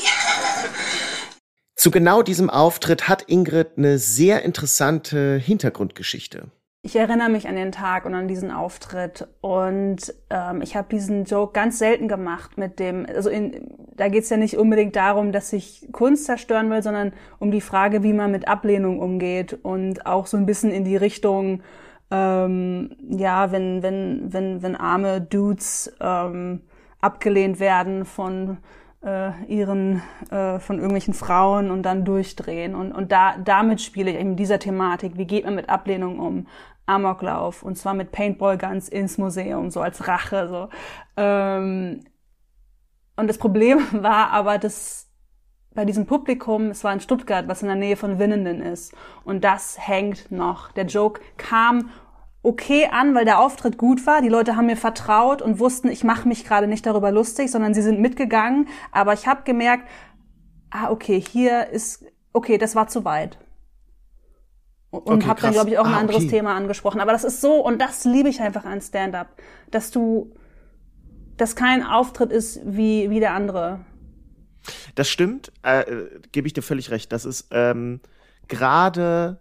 Zu 1.76 1.92
genau 1.92 2.22
diesem 2.22 2.50
Auftritt 2.50 3.08
hat 3.08 3.24
Ingrid 3.28 3.78
eine 3.78 3.98
sehr 3.98 4.44
interessante 4.44 5.38
Hintergrundgeschichte. 5.38 6.52
Ich 6.84 6.96
erinnere 6.96 7.30
mich 7.30 7.48
an 7.48 7.56
den 7.56 7.72
Tag 7.72 8.06
und 8.06 8.16
an 8.16 8.28
diesen 8.28 8.52
Auftritt 8.52 9.28
und 9.42 10.14
ähm, 10.32 10.62
ich 10.64 10.76
habe 10.76 10.88
diesen 10.90 11.26
Joke 11.26 11.54
ganz 11.54 11.78
selten 11.78 12.08
gemacht 12.08 12.58
mit 12.58 12.80
dem, 12.80 13.06
also 13.06 13.30
in, 13.30 13.81
da 13.96 14.08
geht's 14.08 14.30
ja 14.30 14.38
nicht 14.38 14.58
unbedingt 14.58 14.96
darum, 14.96 15.32
dass 15.32 15.54
ich 15.54 15.88
Kunst 15.92 16.26
zerstören 16.26 16.70
will, 16.70 16.82
sondern 16.82 17.14
um 17.40 17.52
die 17.52 17.62
Frage, 17.62 18.04
wie 18.04 18.14
man 18.14 18.32
mit 18.32 18.48
Ablehnung 18.48 19.00
umgeht 19.00 19.58
und 19.64 20.06
auch 20.06 20.28
so 20.28 20.38
ein 20.38 20.46
bisschen 20.46 20.72
in 20.72 20.84
die 20.84 20.98
Richtung, 20.98 21.62
ähm, 22.10 22.96
ja, 23.10 23.52
wenn 23.52 23.84
wenn 23.84 24.34
wenn 24.34 24.62
wenn 24.62 24.76
arme 24.76 25.22
Dudes 25.22 25.94
ähm, 26.00 26.62
abgelehnt 27.00 27.60
werden 27.60 28.06
von 28.06 28.58
äh, 29.04 29.32
ihren 29.48 30.02
äh, 30.30 30.60
von 30.60 30.78
irgendwelchen 30.78 31.14
Frauen 31.14 31.72
und 31.72 31.84
dann 31.84 32.06
durchdrehen. 32.06 32.76
Und 32.76 32.92
und 32.92 33.12
da 33.12 33.36
damit 33.44 33.82
spiele 33.82 34.12
ich 34.12 34.20
in 34.20 34.36
dieser 34.36 34.60
Thematik. 34.60 35.18
Wie 35.18 35.26
geht 35.26 35.46
man 35.46 35.56
mit 35.56 35.70
Ablehnung 35.70 36.20
um? 36.20 36.48
Amoklauf. 36.86 37.64
Und 37.64 37.78
zwar 37.78 37.94
mit 37.94 38.12
Paintball 38.12 38.58
Guns 38.58 38.90
ins 38.90 39.18
Museum 39.18 39.70
so 39.70 39.82
als 39.82 40.08
Rache 40.08 40.48
so. 40.48 40.70
Ähm, 41.18 42.02
und 43.22 43.28
das 43.28 43.38
Problem 43.38 43.80
war 43.92 44.32
aber 44.32 44.58
dass 44.58 45.08
bei 45.74 45.86
diesem 45.86 46.06
Publikum, 46.06 46.72
es 46.72 46.84
war 46.84 46.92
in 46.92 47.00
Stuttgart, 47.00 47.48
was 47.48 47.62
in 47.62 47.70
der 47.70 47.78
Nähe 47.78 47.96
von 47.96 48.20
Winnenden 48.20 48.62
ist. 48.62 48.94
Und 49.24 49.46
das 49.46 49.78
hängt 49.80 50.30
noch. 50.30 50.74
Der 50.74 50.86
Joke 50.86 51.22
kam 51.38 51.92
okay 52.44 52.90
an, 52.92 53.16
weil 53.16 53.24
der 53.24 53.40
Auftritt 53.40 53.78
gut 53.78 54.06
war. 54.06 54.22
Die 54.22 54.28
Leute 54.28 54.58
haben 54.58 54.66
mir 54.66 54.76
vertraut 54.76 55.42
und 55.42 55.60
wussten, 55.60 55.88
ich 55.88 56.04
mache 56.04 56.28
mich 56.28 56.44
gerade 56.44 56.68
nicht 56.68 56.86
darüber 56.86 57.12
lustig, 57.12 57.52
sondern 57.52 57.74
sie 57.74 57.82
sind 57.82 58.02
mitgegangen. 58.02 58.68
Aber 58.92 59.14
ich 59.14 59.28
habe 59.28 59.44
gemerkt, 59.44 59.88
ah, 60.72 60.90
okay, 60.90 61.22
hier 61.22 61.68
ist, 61.68 62.04
okay, 62.34 62.58
das 62.58 62.76
war 62.76 62.88
zu 62.88 63.06
weit. 63.06 63.38
Und 64.90 65.08
okay, 65.08 65.28
habe 65.28 65.42
dann, 65.42 65.54
glaube 65.54 65.70
ich, 65.70 65.78
auch 65.78 65.86
ein 65.86 65.94
ah, 65.94 66.00
anderes 66.00 66.24
okay. 66.24 66.32
Thema 66.32 66.54
angesprochen. 66.54 67.00
Aber 67.00 67.14
das 67.14 67.24
ist 67.24 67.40
so, 67.40 67.66
und 67.66 67.80
das 67.80 68.04
liebe 68.04 68.28
ich 68.28 68.42
einfach 68.42 68.66
an 68.66 68.82
Stand-up, 68.82 69.30
dass 69.70 69.90
du, 69.90 70.34
dass 71.42 71.56
kein 71.56 71.84
Auftritt 71.84 72.32
ist 72.32 72.60
wie, 72.64 73.10
wie 73.10 73.20
der 73.20 73.34
andere. 73.34 73.80
Das 74.94 75.10
stimmt, 75.10 75.52
äh, 75.64 75.84
gebe 76.32 76.46
ich 76.46 76.54
dir 76.54 76.62
völlig 76.62 76.92
recht. 76.92 77.12
Das 77.12 77.26
ist 77.26 77.48
ähm, 77.50 78.00
gerade 78.48 79.40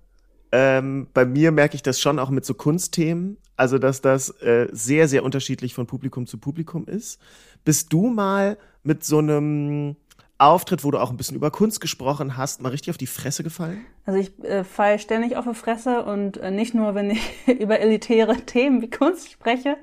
ähm, 0.51 1.09
bei 1.13 1.27
mir 1.27 1.53
merke 1.53 1.75
ich 1.75 1.83
das 1.83 2.01
schon 2.01 2.19
auch 2.19 2.31
mit 2.31 2.47
so 2.47 2.55
Kunstthemen, 2.55 3.37
also 3.55 3.77
dass 3.77 4.01
das 4.01 4.31
äh, 4.41 4.69
sehr, 4.73 5.09
sehr 5.09 5.23
unterschiedlich 5.25 5.75
von 5.75 5.87
Publikum 5.87 6.27
zu 6.27 6.39
Publikum 6.39 6.87
ist. 6.87 7.21
Bist 7.65 7.93
du 7.93 8.07
mal 8.09 8.57
mit 8.83 9.05
so 9.05 9.19
einem 9.19 9.97
Auftritt, 10.39 10.85
wo 10.85 10.91
du 10.91 10.97
auch 10.97 11.11
ein 11.11 11.19
bisschen 11.19 11.37
über 11.37 11.51
Kunst 11.51 11.83
gesprochen 11.83 12.39
hast, 12.39 12.63
mal 12.63 12.71
richtig 12.71 12.89
auf 12.89 12.97
die 12.97 13.07
Fresse 13.07 13.43
gefallen? 13.43 13.85
Also 14.07 14.19
ich 14.19 14.43
äh, 14.43 14.65
falle 14.65 14.99
ständig 14.99 15.37
auf 15.37 15.45
die 15.45 15.55
Fresse 15.55 16.03
und 16.05 16.39
äh, 16.39 16.51
nicht 16.51 16.73
nur, 16.73 16.95
wenn 16.95 17.11
ich 17.11 17.21
über 17.61 17.79
elitäre 17.79 18.37
Themen 18.47 18.81
wie 18.81 18.89
Kunst 18.89 19.31
spreche. 19.31 19.77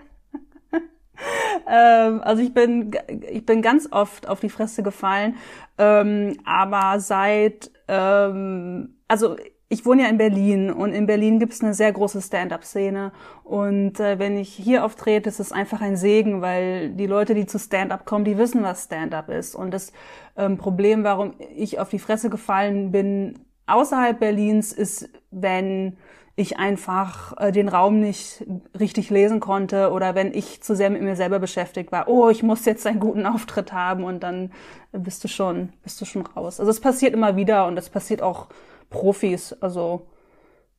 Ähm, 1.67 2.21
also 2.23 2.41
ich 2.41 2.53
bin, 2.53 2.91
ich 3.29 3.45
bin 3.45 3.61
ganz 3.61 3.87
oft 3.91 4.27
auf 4.27 4.39
die 4.39 4.49
Fresse 4.49 4.83
gefallen, 4.83 5.35
ähm, 5.77 6.37
aber 6.45 6.99
seit, 6.99 7.71
ähm, 7.87 8.95
also 9.07 9.35
ich 9.69 9.85
wohne 9.85 10.03
ja 10.03 10.09
in 10.09 10.17
Berlin 10.17 10.71
und 10.71 10.93
in 10.93 11.07
Berlin 11.07 11.39
gibt 11.39 11.51
es 11.51 11.61
eine 11.61 11.73
sehr 11.73 11.91
große 11.91 12.21
Stand-up-Szene. 12.21 13.11
Und 13.43 13.99
äh, 13.99 14.17
wenn 14.17 14.37
ich 14.37 14.53
hier 14.53 14.85
auftrete, 14.85 15.27
ist 15.27 15.41
es 15.41 15.51
einfach 15.51 15.81
ein 15.81 15.97
Segen, 15.97 16.41
weil 16.41 16.91
die 16.91 17.05
Leute, 17.05 17.35
die 17.35 17.45
zu 17.45 17.59
Stand-up 17.59 18.05
kommen, 18.05 18.23
die 18.23 18.37
wissen, 18.37 18.63
was 18.63 18.85
Stand-up 18.85 19.29
ist. 19.29 19.55
Und 19.55 19.71
das 19.71 19.91
ähm, 20.37 20.57
Problem, 20.57 21.03
warum 21.03 21.33
ich 21.53 21.79
auf 21.79 21.89
die 21.89 21.99
Fresse 21.99 22.29
gefallen 22.29 22.91
bin 22.91 23.39
außerhalb 23.65 24.17
Berlins, 24.17 24.71
ist, 24.71 25.09
wenn 25.31 25.97
ich 26.39 26.57
einfach 26.57 27.33
äh, 27.37 27.51
den 27.51 27.67
Raum 27.67 27.99
nicht 27.99 28.45
richtig 28.79 29.09
lesen 29.09 29.39
konnte 29.39 29.91
oder 29.91 30.13
wenn 30.13 30.33
ich 30.33 30.61
zu 30.61 30.75
sehr 30.75 30.91
mit 30.91 31.01
mir 31.01 31.15
selber 31.15 31.39
beschäftigt 31.39 31.91
war, 31.91 32.07
oh, 32.07 32.29
ich 32.29 32.43
muss 32.43 32.63
jetzt 32.63 32.85
einen 32.85 32.99
guten 32.99 33.25
Auftritt 33.25 33.73
haben 33.73 34.03
und 34.03 34.21
dann 34.21 34.51
bist 34.91 35.23
du 35.23 35.27
schon, 35.27 35.73
bist 35.81 35.99
du 35.99 36.05
schon 36.05 36.21
raus. 36.21 36.59
Also 36.59 36.69
es 36.69 36.79
passiert 36.79 37.13
immer 37.13 37.35
wieder 37.35 37.65
und 37.65 37.77
es 37.77 37.89
passiert 37.89 38.21
auch 38.21 38.47
Profis, 38.91 39.53
also 39.59 40.05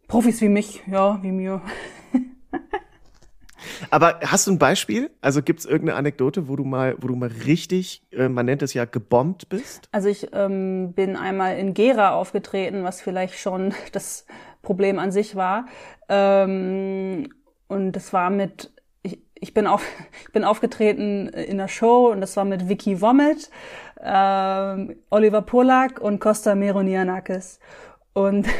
Profis 0.06 0.40
wie 0.40 0.48
mich, 0.48 0.82
ja, 0.86 1.18
wie 1.22 1.32
mir. 1.32 1.60
Aber 3.90 4.20
hast 4.24 4.46
du 4.46 4.52
ein 4.52 4.58
Beispiel? 4.58 5.10
Also 5.20 5.42
gibt 5.42 5.58
es 5.58 5.66
irgendeine 5.66 5.98
Anekdote, 5.98 6.48
wo 6.48 6.54
du 6.54 6.64
mal, 6.64 6.94
wo 7.00 7.08
du 7.08 7.16
mal 7.16 7.30
richtig, 7.46 8.02
äh, 8.12 8.28
man 8.28 8.46
nennt 8.46 8.62
es 8.62 8.74
ja, 8.74 8.84
gebombt 8.84 9.48
bist? 9.48 9.88
Also 9.90 10.08
ich 10.08 10.28
ähm, 10.32 10.92
bin 10.92 11.16
einmal 11.16 11.58
in 11.58 11.74
Gera 11.74 12.14
aufgetreten, 12.14 12.84
was 12.84 13.00
vielleicht 13.00 13.38
schon 13.38 13.74
das 13.92 14.24
Problem 14.68 14.98
an 14.98 15.10
sich 15.10 15.34
war. 15.34 15.64
Ähm, 16.10 17.30
und 17.68 17.92
das 17.92 18.12
war 18.12 18.28
mit, 18.28 18.70
ich, 19.02 19.18
ich, 19.34 19.54
bin 19.54 19.66
auf, 19.66 19.82
ich 20.26 20.32
bin 20.32 20.44
aufgetreten 20.44 21.28
in 21.28 21.56
der 21.56 21.68
Show 21.68 22.10
und 22.12 22.20
das 22.20 22.36
war 22.36 22.44
mit 22.44 22.68
Vicky 22.68 23.00
Vomit, 23.00 23.50
ähm, 24.04 24.96
Oliver 25.08 25.40
Polak 25.40 26.02
und 26.02 26.20
Costa 26.20 26.54
Meronianakis. 26.54 27.60
Und 28.12 28.46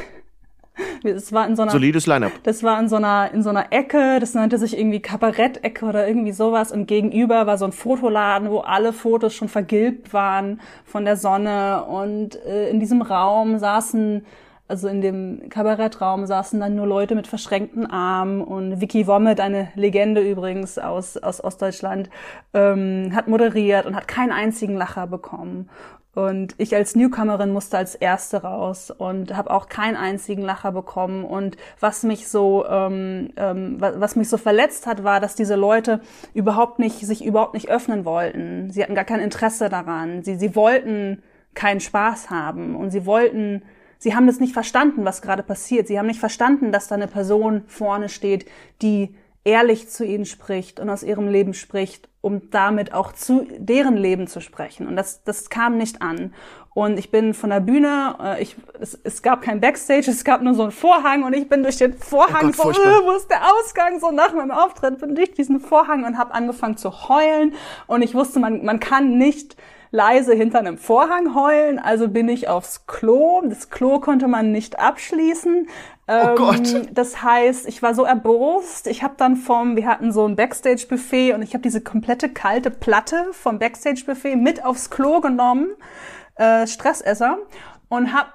Es 1.03 1.33
war 1.33 1.47
in 1.47 1.57
so 1.57 1.63
einer, 1.63 1.73
Solides 1.73 2.07
Line-Up. 2.07 2.33
Das 2.45 2.63
war 2.63 2.79
in 2.81 2.89
so 2.89 2.97
einer, 2.97 3.31
in 3.35 3.43
so 3.43 3.51
einer 3.51 3.73
Ecke, 3.73 4.19
das 4.21 4.35
nannte 4.35 4.59
sich 4.59 4.79
irgendwie 4.79 5.01
Kabarett-Ecke 5.01 5.85
oder 5.85 6.07
irgendwie 6.07 6.33
sowas. 6.33 6.71
Und 6.71 6.87
gegenüber 6.87 7.47
war 7.47 7.59
so 7.59 7.65
ein 7.65 7.73
Fotoladen, 7.73 8.49
wo 8.49 8.61
alle 8.61 8.93
Fotos 8.93 9.35
schon 9.35 9.49
vergilbt 9.49 10.13
waren 10.13 10.61
von 10.85 11.05
der 11.05 11.17
Sonne. 11.17 11.85
Und 11.85 12.37
äh, 12.45 12.71
in 12.71 12.79
diesem 12.81 13.03
Raum 13.03 13.59
saßen, 13.59 14.25
also 14.69 14.87
in 14.89 15.01
dem 15.01 15.49
Kabarettraum 15.49 16.27
saßen 16.27 16.61
dann 16.61 16.77
nur 16.77 16.87
Leute 16.87 17.15
mit 17.15 17.27
verschränkten 17.27 17.87
Armen. 17.87 18.43
Und 18.43 18.81
Vicky 18.81 19.07
Wommet, 19.07 19.41
eine 19.41 19.69
Legende 19.75 20.21
übrigens 20.21 20.79
aus, 20.79 21.17
aus 21.17 21.43
Ostdeutschland, 21.43 22.11
ähm, 22.53 23.13
hat 23.15 23.29
moderiert 23.29 23.87
und 23.87 23.97
hat 23.97 24.07
keinen 24.07 24.31
einzigen 24.31 24.77
Lacher 24.77 25.07
bekommen. 25.07 25.71
Und 26.15 26.55
ich 26.59 26.75
als 26.75 26.97
Newcomerin 26.97 27.53
musste 27.53 27.79
als 27.79 27.95
Erste 27.95 28.43
raus 28.43 28.91
und 28.91 29.37
habe 29.37 29.51
auch 29.51 29.69
keinen 29.69 29.97
einzigen 29.97 30.43
Lacher 30.43 30.73
bekommen. 30.73 31.25
Und 31.25 31.57
was 31.81 32.03
mich 32.03 32.29
so, 32.29 32.67
ähm, 32.69 33.31
ähm, 33.37 33.77
was 33.79 34.17
mich 34.17 34.29
so 34.29 34.37
verletzt 34.37 34.87
hat, 34.87 35.05
war, 35.05 35.21
dass 35.21 35.35
diese 35.35 35.55
Leute 35.55 36.01
überhaupt 36.35 36.79
nicht, 36.79 36.99
sich 37.07 37.25
überhaupt 37.25 37.55
nicht 37.55 37.71
öffnen 37.71 38.05
wollten. 38.05 38.71
Sie 38.71 38.83
hatten 38.83 38.97
gar 38.97 39.05
kein 39.05 39.21
Interesse 39.21 39.69
daran. 39.69 40.23
Sie, 40.25 40.35
sie 40.35 40.57
wollten 40.57 41.23
keinen 41.55 41.81
Spaß 41.81 42.31
haben 42.31 42.75
und 42.75 42.91
sie 42.91 43.07
wollten, 43.07 43.63
sie 43.99 44.15
haben 44.15 44.27
das 44.27 44.41
nicht 44.41 44.53
verstanden, 44.53 45.05
was 45.05 45.23
gerade 45.23 45.43
passiert. 45.43 45.89
Sie 45.89 45.99
haben 45.99 46.07
nicht 46.07 46.21
verstanden, 46.21 46.73
dass 46.73 46.89
da 46.89 46.95
eine 46.95 47.09
Person 47.09 47.63
vorne 47.67 48.09
steht, 48.09 48.47
die 48.83 49.15
ehrlich 49.45 49.89
zu 49.89 50.05
ihnen 50.05 50.27
spricht 50.27 50.79
und 50.81 50.91
aus 50.91 51.03
ihrem 51.03 51.29
Leben 51.29 51.55
spricht, 51.55 52.09
um 52.21 52.51
damit 52.51 52.93
auch 52.93 53.13
zu 53.13 53.47
deren 53.59 53.97
Leben 53.97 54.27
zu 54.27 54.41
sprechen. 54.41 54.87
Und 54.87 54.97
das, 54.97 55.23
das 55.25 55.49
kam 55.49 55.79
nicht 55.79 56.03
an. 56.03 56.35
Und 56.75 56.99
ich 56.99 57.11
bin 57.11 57.35
von 57.35 57.51
der 57.51 57.61
Bühne, 57.61 58.17
äh, 58.23 58.43
ich, 58.43 58.57
es, 58.79 58.99
es 59.03 59.23
gab 59.23 59.43
kein 59.43 59.61
Backstage, 59.61 60.11
es 60.11 60.23
gab 60.23 60.43
nur 60.43 60.55
so 60.55 60.63
einen 60.63 60.71
Vorhang 60.71 61.25
und 61.25 61.33
ich 61.33 61.49
bin 61.49 61.63
durch 61.63 61.79
den 61.79 61.95
Vorhang 61.95 62.53
oh 62.55 62.63
Gott, 62.63 62.77
so, 62.77 62.83
wo 63.05 63.13
ist 63.13 63.29
der 63.31 63.41
Ausgang? 63.53 63.99
So 64.01 64.11
nach 64.11 64.35
meinem 64.35 64.51
Auftritt 64.51 64.99
bin 65.01 65.15
durch 65.15 65.33
diesen 65.33 65.61
Vorhang 65.61 66.05
und 66.05 66.19
habe 66.19 66.35
angefangen 66.35 66.77
zu 66.77 67.09
heulen. 67.09 67.55
Und 67.87 68.03
ich 68.03 68.15
wusste, 68.15 68.39
man, 68.39 68.65
man 68.65 68.81
kann 68.81 69.19
nicht 69.19 69.57
leise 69.91 70.35
hinter 70.35 70.59
einem 70.59 70.79
Vorhang 70.79 71.35
heulen, 71.35 71.79
also 71.79 72.09
bin 72.09 72.29
ich 72.29 72.49
aufs 72.49 72.87
Klo. 72.87 73.43
Das 73.45 73.71
Klo 73.71 74.01
konnte 74.01 74.29
man 74.29 74.53
nicht 74.53 74.79
abschließen. 74.79 75.69
Oh 76.11 76.35
Gott. 76.37 76.75
Ähm, 76.75 76.89
das 76.93 77.23
heißt, 77.23 77.69
ich 77.69 77.83
war 77.83 77.95
so 77.95 78.05
erbost. 78.05 78.87
Ich 78.87 79.03
habe 79.03 79.15
dann 79.19 79.37
vom, 79.37 79.77
wir 79.77 79.87
hatten 79.87 80.11
so 80.11 80.27
ein 80.27 80.37
Backstage-Buffet 80.37 81.35
und 81.35 81.43
ich 81.43 81.53
habe 81.53 81.63
diese 81.63 81.83
komplette 81.83 82.31
kalte 82.31 82.71
Platte 82.71 83.27
vom 83.33 83.59
Backstage-Buffet 83.59 84.37
mit 84.37 84.65
aufs 84.65 84.89
Klo 84.89 85.21
genommen, 85.21 85.69
äh, 86.37 86.67
Stressesser, 86.67 87.39
und 87.89 88.15
habe 88.15 88.31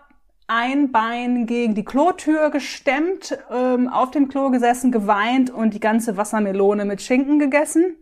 ein 0.48 0.91
Bein 0.91 1.48
gegen 1.48 1.74
die 1.74 1.86
Klotür 1.86 2.51
gestemmt, 2.51 3.39
ähm, 3.50 3.88
auf 3.88 4.12
dem 4.12 4.27
Klo 4.27 4.51
gesessen, 4.51 4.91
geweint 4.91 5.50
und 5.50 5.74
die 5.74 5.79
ganze 5.79 6.15
Wassermelone 6.15 6.86
mit 6.86 7.01
Schinken 7.01 7.39
gegessen. 7.39 7.95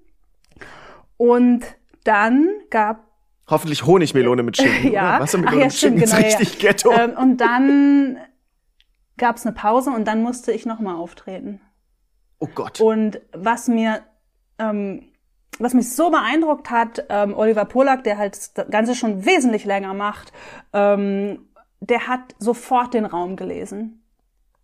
Und 1.15 1.63
dann 2.03 2.49
gab 2.71 3.10
Hoffentlich 3.47 3.85
Honigmelone 3.85 4.43
mit 4.43 4.57
Schinken. 4.57 4.91
ja. 4.93 5.19
Wassermelone 5.19 5.55
Ach, 5.55 5.59
ja, 5.59 5.65
mit 5.65 5.73
Schinken 5.73 6.07
stimmt, 6.07 6.23
ist 6.23 6.33
genau, 6.33 6.43
richtig 6.43 6.61
ja. 6.61 6.69
ghetto. 6.69 6.91
Ähm, 6.91 7.17
und 7.17 7.37
dann 7.37 8.17
gab 9.17 9.37
es 9.37 9.45
eine 9.45 9.53
Pause 9.53 9.91
und 9.91 10.07
dann 10.07 10.23
musste 10.23 10.51
ich 10.51 10.65
nochmal 10.65 10.95
auftreten. 10.95 11.61
oh 12.39 12.47
Gott. 12.53 12.79
Und 12.79 13.21
was 13.33 13.67
mir, 13.67 14.01
ähm, 14.57 15.11
was 15.59 15.73
mich 15.73 15.93
so 15.93 16.09
beeindruckt 16.09 16.69
hat, 16.71 17.05
ähm, 17.09 17.35
Oliver 17.35 17.65
Polak, 17.65 18.03
der 18.03 18.17
halt 18.17 18.35
das 18.35 18.67
Ganze 18.69 18.95
schon 18.95 19.25
wesentlich 19.25 19.65
länger 19.65 19.93
macht, 19.93 20.31
ähm, 20.73 21.47
der 21.81 22.07
hat 22.07 22.35
sofort 22.39 22.93
den 22.93 23.05
Raum 23.05 23.35
gelesen. 23.35 24.03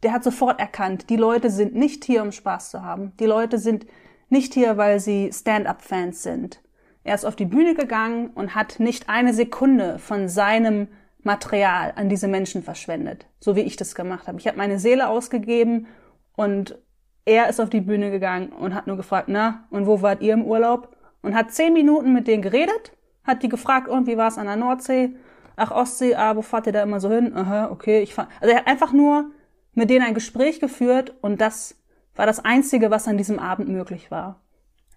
Der 0.04 0.12
hat 0.12 0.24
sofort 0.24 0.60
erkannt, 0.60 1.10
die 1.10 1.18
Leute 1.18 1.50
sind 1.50 1.76
nicht 1.76 2.06
hier, 2.06 2.22
um 2.22 2.32
Spaß 2.32 2.70
zu 2.70 2.84
haben. 2.84 3.14
Die 3.20 3.26
Leute 3.26 3.58
sind 3.58 3.88
nicht 4.30 4.54
hier, 4.54 4.78
weil 4.78 5.00
sie 5.00 5.32
Stand-up-Fans 5.34 6.22
sind. 6.22 6.62
Er 7.08 7.16
ist 7.16 7.24
auf 7.24 7.38
die 7.38 7.46
Bühne 7.46 7.74
gegangen 7.74 8.32
und 8.36 8.54
hat 8.54 8.82
nicht 8.82 9.08
eine 9.08 9.34
Sekunde 9.34 9.98
von 9.98 10.28
seinem 10.28 10.90
Material 11.24 11.94
an 11.96 12.10
diese 12.10 12.28
Menschen 12.28 12.64
verschwendet, 12.64 13.28
so 13.40 13.56
wie 13.56 13.62
ich 13.62 13.78
das 13.78 13.96
gemacht 13.96 14.28
habe. 14.28 14.40
Ich 14.40 14.46
habe 14.46 14.58
meine 14.58 14.78
Seele 14.78 15.08
ausgegeben 15.08 15.88
und 16.36 16.78
er 17.24 17.48
ist 17.48 17.62
auf 17.62 17.70
die 17.70 17.80
Bühne 17.80 18.12
gegangen 18.12 18.50
und 18.50 18.76
hat 18.76 18.88
nur 18.88 18.98
gefragt, 18.98 19.30
na, 19.30 19.66
und 19.70 19.88
wo 19.88 20.02
wart 20.02 20.22
ihr 20.22 20.34
im 20.34 20.44
Urlaub? 20.44 20.98
Und 21.22 21.34
hat 21.34 21.54
zehn 21.54 21.72
Minuten 21.72 22.12
mit 22.12 22.28
denen 22.28 22.42
geredet, 22.42 22.92
hat 23.24 23.42
die 23.42 23.48
gefragt, 23.48 23.88
und 23.88 24.06
wie 24.06 24.18
war 24.18 24.28
es 24.28 24.38
an 24.38 24.48
der 24.48 24.58
Nordsee? 24.58 25.12
Ach, 25.56 25.72
Ostsee, 25.72 26.14
ah, 26.14 26.36
wo 26.36 26.42
fahrt 26.42 26.68
ihr 26.68 26.74
da 26.74 26.84
immer 26.84 27.00
so 27.00 27.10
hin? 27.10 27.34
Aha, 27.34 27.72
okay, 27.72 28.02
ich 28.02 28.14
fahr. 28.14 28.28
Also 28.42 28.52
er 28.52 28.60
hat 28.60 28.68
einfach 28.68 28.92
nur 28.92 29.32
mit 29.74 29.90
denen 29.90 30.06
ein 30.06 30.14
Gespräch 30.14 30.60
geführt 30.60 31.16
und 31.22 31.40
das 31.40 31.78
war 32.18 32.26
das 32.26 32.44
Einzige, 32.44 32.92
was 32.92 33.08
an 33.08 33.16
diesem 33.18 33.40
Abend 33.40 33.70
möglich 33.70 34.12
war. 34.12 34.42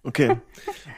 Okay. 0.03 0.35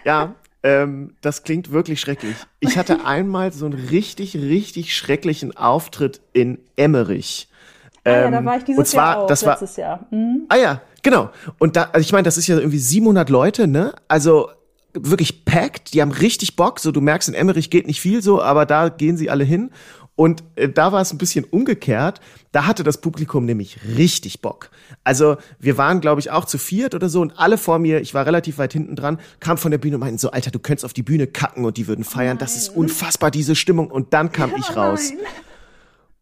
Ja, 0.05 0.33
ähm, 0.63 1.15
das 1.21 1.43
klingt 1.43 1.71
wirklich 1.71 1.99
schrecklich. 1.99 2.35
Ich 2.59 2.77
hatte 2.77 3.05
einmal 3.05 3.51
so 3.51 3.65
einen 3.65 3.87
richtig, 3.87 4.35
richtig 4.35 4.95
schrecklichen 4.95 5.55
Auftritt 5.55 6.21
in 6.31 6.59
Emmerich. 6.75 7.49
Ah, 8.05 8.09
ja, 8.09 8.25
Ähm, 8.25 8.31
da 8.31 8.45
war 8.45 8.57
ich 8.57 8.63
dieses 8.63 8.79
und 8.79 8.85
zwar, 8.87 9.15
Jahr 9.15 9.23
auch, 9.23 9.27
das 9.27 9.45
war, 9.45 9.53
letztes 9.53 9.75
Jahr. 9.77 10.05
Mhm. 10.09 10.43
Ah 10.49 10.57
ja, 10.57 10.81
genau. 11.01 11.29
Und 11.59 11.75
da, 11.75 11.89
also 11.93 11.99
ich 11.99 12.11
meine, 12.11 12.23
das 12.23 12.37
ist 12.37 12.47
ja 12.47 12.57
irgendwie 12.57 12.79
700 12.79 13.29
Leute, 13.29 13.67
ne? 13.67 13.93
Also 14.07 14.49
wirklich 14.93 15.45
packed. 15.45 15.93
Die 15.93 16.01
haben 16.01 16.11
richtig 16.11 16.55
Bock. 16.55 16.79
So, 16.79 16.91
du 16.91 17.01
merkst, 17.01 17.29
in 17.29 17.35
Emmerich 17.35 17.69
geht 17.69 17.87
nicht 17.87 18.01
viel 18.01 18.21
so, 18.21 18.41
aber 18.41 18.65
da 18.65 18.89
gehen 18.89 19.17
sie 19.17 19.29
alle 19.29 19.43
hin. 19.43 19.71
Und 20.15 20.43
äh, 20.55 20.69
da 20.69 20.91
war 20.91 21.01
es 21.01 21.11
ein 21.11 21.17
bisschen 21.17 21.43
umgekehrt. 21.45 22.21
Da 22.51 22.67
hatte 22.67 22.83
das 22.83 23.01
Publikum 23.01 23.45
nämlich 23.45 23.79
richtig 23.97 24.41
Bock. 24.41 24.69
Also 25.03 25.37
wir 25.59 25.77
waren, 25.77 26.01
glaube 26.01 26.21
ich, 26.21 26.29
auch 26.29 26.45
zu 26.45 26.59
viert 26.59 26.93
oder 26.93 27.09
so 27.09 27.21
und 27.21 27.39
alle 27.39 27.57
vor 27.57 27.79
mir, 27.79 27.99
ich 27.99 28.13
war 28.13 28.25
relativ 28.25 28.59
weit 28.59 28.73
hinten 28.73 28.95
dran, 28.95 29.19
kamen 29.39 29.57
von 29.57 29.71
der 29.71 29.79
Bühne 29.79 29.95
und 29.95 30.01
meinten 30.01 30.19
so, 30.19 30.29
Alter, 30.29 30.51
du 30.51 30.59
könntest 30.59 30.85
auf 30.85 30.93
die 30.93 31.01
Bühne 31.01 31.25
kacken 31.25 31.65
und 31.65 31.77
die 31.77 31.87
würden 31.87 32.03
feiern. 32.03 32.37
Das 32.37 32.55
ist 32.55 32.69
unfassbar, 32.69 33.31
diese 33.31 33.55
Stimmung. 33.55 33.89
Und 33.89 34.13
dann 34.13 34.31
kam 34.31 34.51
ich 34.55 34.75
raus. 34.75 35.09
nein. 35.09 35.25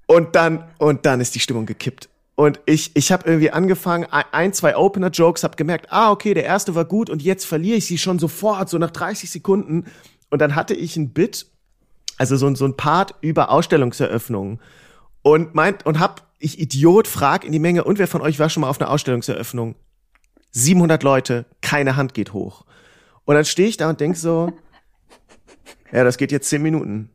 Und 0.07 0.35
dann, 0.35 0.65
und 0.77 1.05
dann 1.05 1.21
ist 1.21 1.35
die 1.35 1.39
Stimmung 1.39 1.65
gekippt. 1.65 2.09
Und 2.41 2.60
ich, 2.65 2.95
ich 2.95 3.12
habe 3.12 3.27
irgendwie 3.27 3.51
angefangen, 3.51 4.07
ein, 4.10 4.51
zwei 4.51 4.75
Opener-Jokes, 4.75 5.43
habe 5.43 5.55
gemerkt, 5.57 5.91
ah, 5.91 6.10
okay, 6.10 6.33
der 6.33 6.43
erste 6.43 6.74
war 6.74 6.86
gut 6.86 7.12
und 7.12 7.21
jetzt 7.21 7.45
verliere 7.45 7.77
ich 7.77 7.86
sie 7.86 8.00
schon 8.00 8.17
sofort, 8.17 8.67
so 8.67 8.79
nach 8.79 8.89
30 8.89 9.29
Sekunden. 9.29 9.86
Und 10.31 10.41
dann 10.41 10.55
hatte 10.55 10.74
ich 10.74 10.98
ein 10.98 11.12
Bit, 11.13 11.45
also 12.17 12.36
so, 12.38 12.48
ein- 12.48 12.55
so 12.55 12.65
ein 12.65 12.75
Part 12.75 13.13
über 13.21 13.51
Ausstellungseröffnungen. 13.51 14.60
Und 15.21 15.53
meint, 15.53 15.86
und 15.86 16.00
hab, 16.00 16.31
ich 16.39 16.60
Idiot, 16.60 17.07
frag 17.07 17.43
in 17.45 17.51
die 17.51 17.60
Menge, 17.60 17.83
und 17.83 18.00
wer 18.00 18.07
von 18.07 18.21
euch 18.21 18.39
war 18.39 18.50
schon 18.50 18.62
mal 18.62 18.69
auf 18.71 18.81
einer 18.81 18.89
Ausstellungseröffnung? 18.89 19.75
700 20.50 21.03
Leute, 21.03 21.45
keine 21.62 21.95
Hand 21.95 22.15
geht 22.15 22.33
hoch. 22.33 22.65
Und 23.24 23.36
dann 23.36 23.45
stehe 23.45 23.69
ich 23.69 23.77
da 23.77 23.88
und 23.88 24.00
denk 24.00 24.17
so, 24.17 24.51
ja, 25.91 26.03
das 26.03 26.17
geht 26.17 26.31
jetzt 26.31 26.50
10 26.50 26.63
Minuten. 26.63 27.12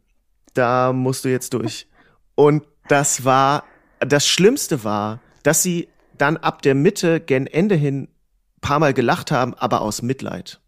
Da 0.55 0.93
musst 0.93 1.25
du 1.25 1.31
jetzt 1.31 1.53
durch. 1.53 1.89
Und 2.37 2.63
das 2.87 3.25
war, 3.25 3.65
das 4.01 4.27
Schlimmste 4.27 4.85
war, 4.85 5.21
dass 5.43 5.63
sie 5.63 5.89
dann 6.19 6.37
ab 6.37 6.63
der 6.63 6.75
Mitte 6.75 7.21
gen 7.21 7.47
Ende 7.47 7.75
hin 7.75 8.09
paar 8.61 8.79
Mal 8.79 8.95
gelacht 8.95 9.31
haben, 9.31 9.55
aber 9.55 9.81
aus 9.81 10.03
Mitleid. 10.03 10.61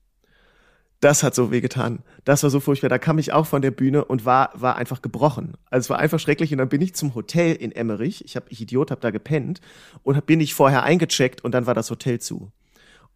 Das 1.00 1.22
hat 1.22 1.34
so 1.34 1.52
wehgetan. 1.52 2.00
Das 2.24 2.42
war 2.42 2.50
so 2.50 2.58
furchtbar. 2.58 2.88
Da 2.88 2.98
kam 2.98 3.18
ich 3.18 3.32
auch 3.32 3.46
von 3.46 3.62
der 3.62 3.70
Bühne 3.70 4.04
und 4.04 4.24
war, 4.24 4.50
war 4.54 4.76
einfach 4.76 5.00
gebrochen. 5.00 5.54
Also 5.70 5.86
es 5.86 5.90
war 5.90 5.98
einfach 5.98 6.18
schrecklich. 6.18 6.50
Und 6.50 6.58
dann 6.58 6.68
bin 6.68 6.80
ich 6.80 6.94
zum 6.94 7.14
Hotel 7.14 7.54
in 7.54 7.70
Emmerich. 7.70 8.24
Ich 8.24 8.34
hab, 8.34 8.50
ich 8.50 8.60
Idiot, 8.60 8.90
hab 8.90 9.00
da 9.00 9.10
gepennt 9.10 9.60
und 10.02 10.26
bin 10.26 10.40
ich 10.40 10.54
vorher 10.54 10.82
eingecheckt 10.82 11.44
und 11.44 11.52
dann 11.52 11.66
war 11.66 11.74
das 11.74 11.90
Hotel 11.90 12.20
zu. 12.20 12.50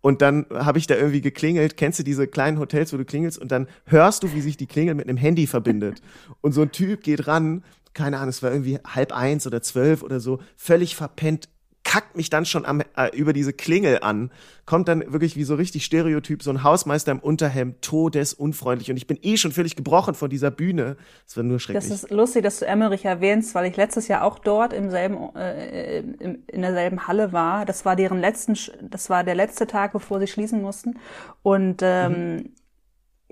Und 0.00 0.20
dann 0.20 0.46
habe 0.52 0.78
ich 0.78 0.86
da 0.86 0.96
irgendwie 0.96 1.20
geklingelt. 1.20 1.76
Kennst 1.76 1.98
du 1.98 2.02
diese 2.02 2.26
kleinen 2.26 2.58
Hotels, 2.58 2.92
wo 2.92 2.96
du 2.96 3.04
klingelst 3.04 3.38
und 3.38 3.50
dann 3.52 3.68
hörst 3.86 4.22
du, 4.22 4.32
wie 4.32 4.40
sich 4.40 4.56
die 4.56 4.66
Klingel 4.66 4.94
mit 4.94 5.08
einem 5.08 5.16
Handy 5.16 5.46
verbindet. 5.46 6.02
Und 6.40 6.52
so 6.52 6.62
ein 6.62 6.72
Typ 6.72 7.02
geht 7.02 7.26
ran, 7.26 7.64
keine 7.94 8.18
Ahnung, 8.18 8.30
es 8.30 8.42
war 8.42 8.50
irgendwie 8.50 8.78
halb 8.86 9.12
eins 9.12 9.46
oder 9.46 9.62
zwölf 9.62 10.02
oder 10.02 10.20
so, 10.20 10.40
völlig 10.56 10.96
verpennt, 10.96 11.48
kackt 11.84 12.16
mich 12.16 12.30
dann 12.30 12.46
schon 12.46 12.64
am, 12.64 12.80
äh, 12.96 13.14
über 13.14 13.32
diese 13.32 13.52
Klingel 13.52 13.98
an, 14.02 14.30
kommt 14.66 14.88
dann 14.88 15.12
wirklich 15.12 15.36
wie 15.36 15.44
so 15.44 15.56
richtig 15.56 15.84
Stereotyp, 15.84 16.42
so 16.42 16.50
ein 16.50 16.62
Hausmeister 16.62 17.12
im 17.12 17.18
Unterhemd, 17.18 17.82
todesunfreundlich 17.82 18.90
und 18.90 18.96
ich 18.96 19.06
bin 19.06 19.18
eh 19.22 19.36
schon 19.36 19.52
völlig 19.52 19.76
gebrochen 19.76 20.14
von 20.14 20.30
dieser 20.30 20.50
Bühne. 20.50 20.96
Das 21.26 21.36
wird 21.36 21.46
nur 21.46 21.58
schrecklich. 21.58 21.88
Das 21.88 22.04
ist 22.04 22.10
lustig, 22.10 22.44
dass 22.44 22.60
du 22.60 22.66
Emmerich 22.66 23.04
erwähnst, 23.04 23.54
weil 23.54 23.68
ich 23.68 23.76
letztes 23.76 24.08
Jahr 24.08 24.22
auch 24.22 24.38
dort 24.38 24.72
im 24.72 24.90
selben, 24.90 25.34
äh, 25.34 25.98
in, 25.98 26.44
in 26.46 26.62
derselben 26.62 27.06
Halle 27.06 27.32
war. 27.32 27.64
Das 27.64 27.84
war 27.84 27.96
deren 27.96 28.20
letzten, 28.20 28.56
das 28.82 29.10
war 29.10 29.24
der 29.24 29.34
letzte 29.34 29.66
Tag, 29.66 29.92
bevor 29.92 30.20
sie 30.20 30.28
schließen 30.28 30.62
mussten 30.62 30.98
und 31.42 31.80
ähm, 31.82 32.36
mhm. 32.36 32.50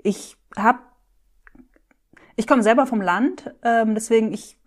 ich 0.03 0.35
habe 0.57 0.79
ich 2.35 2.47
komme 2.47 2.63
selber 2.63 2.85
vom 2.85 3.01
Land, 3.01 3.53
ähm, 3.63 3.95
deswegen 3.95 4.33
ich 4.33 4.57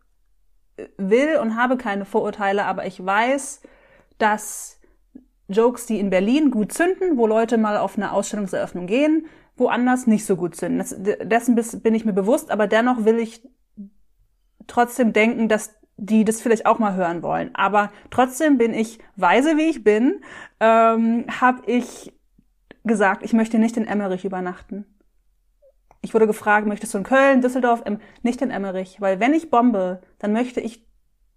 will 0.97 1.37
und 1.40 1.56
habe 1.56 1.76
keine 1.76 2.04
Vorurteile, 2.04 2.64
aber 2.64 2.87
ich 2.87 3.04
weiß, 3.04 3.62
dass 4.18 4.80
Jokes, 5.49 5.87
die 5.87 6.00
in 6.00 6.11
Berlin 6.11 6.50
gut 6.50 6.73
zünden, 6.73 7.16
wo 7.16 7.26
Leute 7.26 7.59
mal 7.59 7.76
auf 7.76 7.97
eine 7.97 8.12
Ausstellungseröffnung 8.12 8.87
gehen, 8.87 9.26
woanders 9.56 10.06
nicht 10.06 10.25
so 10.25 10.37
gut 10.37 10.56
zünden. 10.56 10.78
Das, 10.78 10.97
dessen 10.99 11.83
bin 11.83 11.94
ich 11.94 12.04
mir 12.04 12.12
bewusst, 12.12 12.50
aber 12.50 12.66
dennoch 12.66 13.04
will 13.04 13.18
ich 13.18 13.47
trotzdem 14.66 15.12
denken, 15.12 15.49
dass 15.49 15.75
die 15.97 16.25
das 16.25 16.40
vielleicht 16.40 16.66
auch 16.66 16.78
mal 16.78 16.94
hören 16.94 17.23
wollen. 17.23 17.54
Aber 17.54 17.92
trotzdem 18.11 18.59
bin 18.59 18.75
ich 18.75 18.99
weise, 19.16 19.56
wie 19.56 19.71
ich 19.71 19.85
bin, 19.85 20.23
ähm, 20.59 21.26
habe 21.40 21.62
ich 21.71 22.12
gesagt, 22.85 23.23
ich 23.23 23.33
möchte 23.33 23.59
nicht 23.59 23.76
in 23.76 23.87
Emmerich 23.87 24.25
übernachten. 24.25 24.87
Ich 26.04 26.12
wurde 26.12 26.26
gefragt, 26.26 26.66
möchtest 26.66 26.92
du 26.92 26.99
in 26.99 27.04
Köln, 27.04 27.40
Düsseldorf, 27.40 27.82
ähm, 27.87 27.99
nicht 28.23 28.42
in 28.42 28.50
Emmerich, 28.50 29.00
weil 29.00 29.20
wenn 29.20 29.32
ich 29.32 29.49
bombe, 29.49 30.02
dann 30.18 30.34
möchte 30.34 30.61
ich 30.61 30.84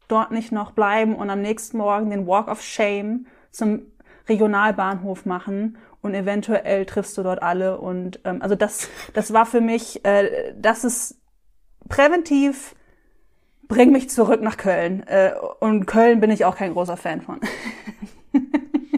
dort 0.10 0.32
nicht 0.32 0.52
noch 0.52 0.72
bleiben 0.72 1.16
und 1.16 1.30
am 1.30 1.42
nächsten 1.42 1.78
Morgen 1.78 2.10
den 2.10 2.28
Walk 2.28 2.50
of 2.50 2.62
Shame 2.62 3.28
zum 3.50 3.84
Regionalbahnhof 4.28 5.26
machen 5.26 5.78
und 6.02 6.14
eventuell 6.14 6.86
triffst 6.86 7.18
du 7.18 7.24
dort 7.24 7.42
alle 7.42 7.80
und 7.80 8.20
ähm, 8.26 8.42
also 8.42 8.56
das 8.56 8.90
das 9.14 9.32
war 9.32 9.46
für 9.46 9.62
mich 9.62 10.04
äh, 10.06 10.54
das 10.58 10.84
ist 10.84 11.22
präventiv 11.88 12.76
bring 13.70 13.94
mich 13.94 14.10
zurück 14.10 14.42
nach 14.42 14.58
Köln 14.58 15.04
äh, 15.08 15.32
und 15.62 15.86
Köln 15.86 16.20
bin 16.20 16.30
ich 16.30 16.44
auch 16.44 16.58
kein 16.58 16.74
großer 16.74 16.98
Fan 16.98 17.22
von. 17.22 17.40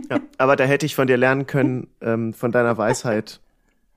ja, 0.10 0.20
aber 0.40 0.56
da 0.56 0.64
hätte 0.64 0.88
ich 0.88 0.96
von 0.96 1.06
dir 1.06 1.18
lernen 1.18 1.46
können 1.46 1.88
ähm, 2.02 2.34
von 2.34 2.52
deiner 2.52 2.76
Weisheit 2.78 3.40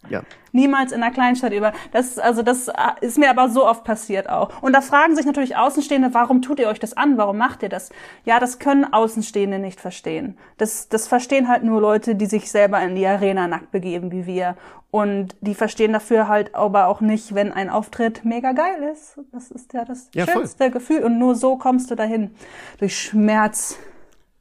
ja. 0.09 0.23
Niemals 0.53 0.93
in 0.93 1.03
einer 1.03 1.13
Kleinstadt 1.13 1.53
über. 1.53 1.73
Das, 1.93 2.19
also 2.19 2.43
das 2.43 2.69
äh, 2.69 2.73
ist 3.01 3.19
mir 3.19 3.31
aber 3.31 3.49
so 3.49 3.67
oft 3.67 3.85
passiert 3.85 4.29
auch. 4.29 4.63
Und 4.63 4.75
da 4.75 4.81
fragen 4.81 5.17
sich 5.17 5.25
natürlich 5.25 5.57
Außenstehende, 5.57 6.13
warum 6.13 6.43
tut 6.43 6.59
ihr 6.61 6.69
euch 6.69 6.81
das 6.81 6.95
an? 6.95 7.17
Warum 7.17 7.39
macht 7.39 7.63
ihr 7.63 7.69
das? 7.69 7.91
Ja, 8.25 8.39
das 8.39 8.59
können 8.59 8.93
Außenstehende 8.93 9.59
nicht 9.59 9.81
verstehen. 9.81 10.37
Das, 10.59 10.89
das 10.89 11.09
verstehen 11.09 11.49
halt 11.49 11.65
nur 11.65 11.81
Leute, 11.81 12.15
die 12.15 12.27
sich 12.27 12.51
selber 12.51 12.81
in 12.83 12.95
die 12.95 13.07
Arena 13.07 13.47
nackt 13.49 13.71
begeben, 13.71 14.13
wie 14.13 14.27
wir. 14.27 14.57
Und 14.91 15.37
die 15.41 15.55
verstehen 15.55 15.95
dafür 15.95 16.29
halt 16.29 16.55
aber 16.55 16.89
auch 16.89 17.01
nicht, 17.01 17.35
wenn 17.35 17.51
ein 17.51 17.71
Auftritt 17.71 18.27
mega 18.27 18.53
geil 18.53 18.91
ist. 18.93 19.19
Das 19.33 19.51
ist 19.51 19.73
ja 19.73 19.87
das 19.87 20.11
ja, 20.15 20.27
schönste 20.27 20.65
voll. 20.65 20.71
Gefühl. 20.71 21.05
Und 21.05 21.19
nur 21.19 21.35
so 21.35 21.57
kommst 21.57 21.91
du 21.91 21.95
dahin. 21.95 22.35
Durch 22.79 22.99
Schmerz. 22.99 23.79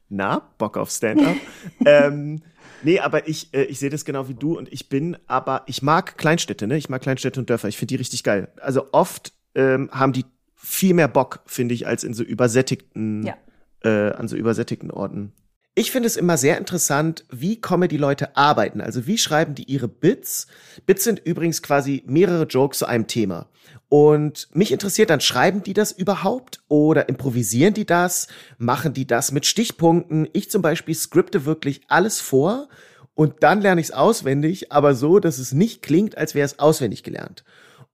Na, 0.10 0.42
Bock 0.58 0.76
auf 0.76 0.90
Stand-up. 0.90 1.38
ähm, 1.86 2.42
Nee, 2.84 3.00
aber 3.00 3.28
ich, 3.28 3.54
äh, 3.54 3.64
ich 3.64 3.80
sehe 3.80 3.90
das 3.90 4.06
genau 4.06 4.28
wie 4.28 4.34
du 4.34 4.58
und 4.58 4.72
ich 4.72 4.90
bin, 4.90 5.18
aber 5.28 5.64
ich 5.68 5.82
mag 5.82 6.18
Kleinstädte, 6.18 6.68
ne? 6.68 6.78
Ich 6.78 6.90
mag 6.90 7.02
Kleinstädte 7.02 7.40
und 7.40 7.50
Dörfer. 7.50 7.68
Ich 7.68 7.78
finde 7.78 7.94
die 7.94 7.98
richtig 7.98 8.24
geil. 8.24 8.50
Also 8.60 8.88
oft 8.92 9.34
ähm, 9.56 9.90
haben 9.92 10.14
die 10.14 10.26
viel 10.56 10.94
mehr 10.94 11.08
Bock, 11.08 11.42
finde 11.46 11.74
ich, 11.74 11.88
als 11.88 12.04
in 12.04 12.14
so 12.14 12.24
übersättigten, 12.24 13.26
ja. 13.26 13.36
äh, 13.84 14.14
an 14.14 14.28
so 14.28 14.36
übersättigten 14.36 14.92
Orten. 14.92 15.34
Ich 15.74 15.92
finde 15.92 16.08
es 16.08 16.18
immer 16.18 16.38
sehr 16.38 16.58
interessant, 16.58 17.24
wie 17.32 17.62
Comedy-Leute 17.62 18.36
arbeiten. 18.36 18.82
Also 18.82 19.08
wie 19.08 19.18
schreiben 19.18 19.56
die 19.56 19.64
ihre 19.64 19.88
Bits? 19.88 20.48
Bits 20.86 21.06
sind 21.06 21.20
übrigens 21.20 21.62
quasi 21.62 22.04
mehrere 22.06 22.44
Jokes 22.44 22.80
zu 22.80 22.86
einem 22.86 23.08
Thema. 23.08 23.48
Und 23.94 24.48
mich 24.54 24.72
interessiert 24.72 25.10
dann, 25.10 25.20
schreiben 25.20 25.64
die 25.64 25.74
das 25.74 25.92
überhaupt 25.92 26.62
oder 26.70 27.10
improvisieren 27.10 27.74
die 27.74 27.86
das? 27.86 28.30
Machen 28.58 28.94
die 28.94 29.06
das 29.06 29.34
mit 29.34 29.46
Stichpunkten? 29.46 30.30
Ich 30.32 30.50
zum 30.50 30.62
Beispiel 30.62 30.96
skripte 30.96 31.44
wirklich 31.44 31.82
alles 31.90 32.22
vor 32.22 32.70
und 33.16 33.44
dann 33.44 33.60
lerne 33.60 33.82
ich 33.82 33.88
es 33.88 33.94
auswendig, 33.94 34.72
aber 34.72 34.96
so, 34.96 35.20
dass 35.20 35.40
es 35.40 35.52
nicht 35.52 35.82
klingt, 35.82 36.18
als 36.18 36.36
wäre 36.36 36.46
es 36.46 36.58
auswendig 36.58 37.04
gelernt. 37.04 37.44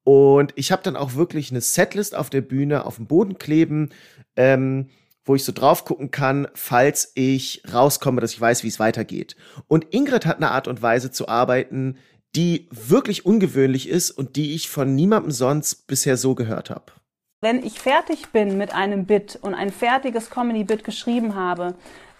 Und 0.03 0.53
ich 0.55 0.71
habe 0.71 0.83
dann 0.83 0.95
auch 0.95 1.15
wirklich 1.15 1.49
eine 1.49 1.61
Setlist 1.61 2.13
auf 2.13 2.29
der 2.29 2.41
Bühne 2.41 2.85
auf 2.85 2.97
dem 2.97 3.07
Boden 3.07 3.39
kleben, 3.39 3.89
ähm, 4.35 4.89
wo 5.25 5.33
ich 5.33 5.43
so 5.43 5.51
drauf 5.51 5.83
gucken 5.83 6.11
kann, 6.11 6.47
falls 6.53 7.11
ich 7.15 7.63
rauskomme, 7.73 8.21
dass 8.21 8.33
ich 8.33 8.39
weiß, 8.39 8.61
wie 8.63 8.67
es 8.67 8.79
weitergeht. 8.79 9.35
Und 9.67 9.95
Ingrid 9.95 10.27
hat 10.27 10.37
eine 10.37 10.51
Art 10.51 10.67
und 10.67 10.83
Weise 10.83 11.09
zu 11.09 11.27
arbeiten, 11.27 11.97
die 12.35 12.67
wirklich 12.71 13.25
ungewöhnlich 13.25 13.89
ist 13.89 14.11
und 14.11 14.35
die 14.35 14.53
ich 14.53 14.69
von 14.69 14.95
niemandem 14.95 15.31
sonst 15.31 15.87
bisher 15.87 16.17
so 16.17 16.35
gehört 16.35 16.69
habe. 16.69 16.91
Wenn 17.41 17.63
ich 17.63 17.79
fertig 17.79 18.29
bin 18.29 18.57
mit 18.57 18.73
einem 18.73 19.05
Bit 19.05 19.37
und 19.41 19.53
ein 19.53 19.71
fertiges 19.71 20.29
Comedy-Bit 20.29 20.83
geschrieben 20.83 21.35
habe, 21.35 21.75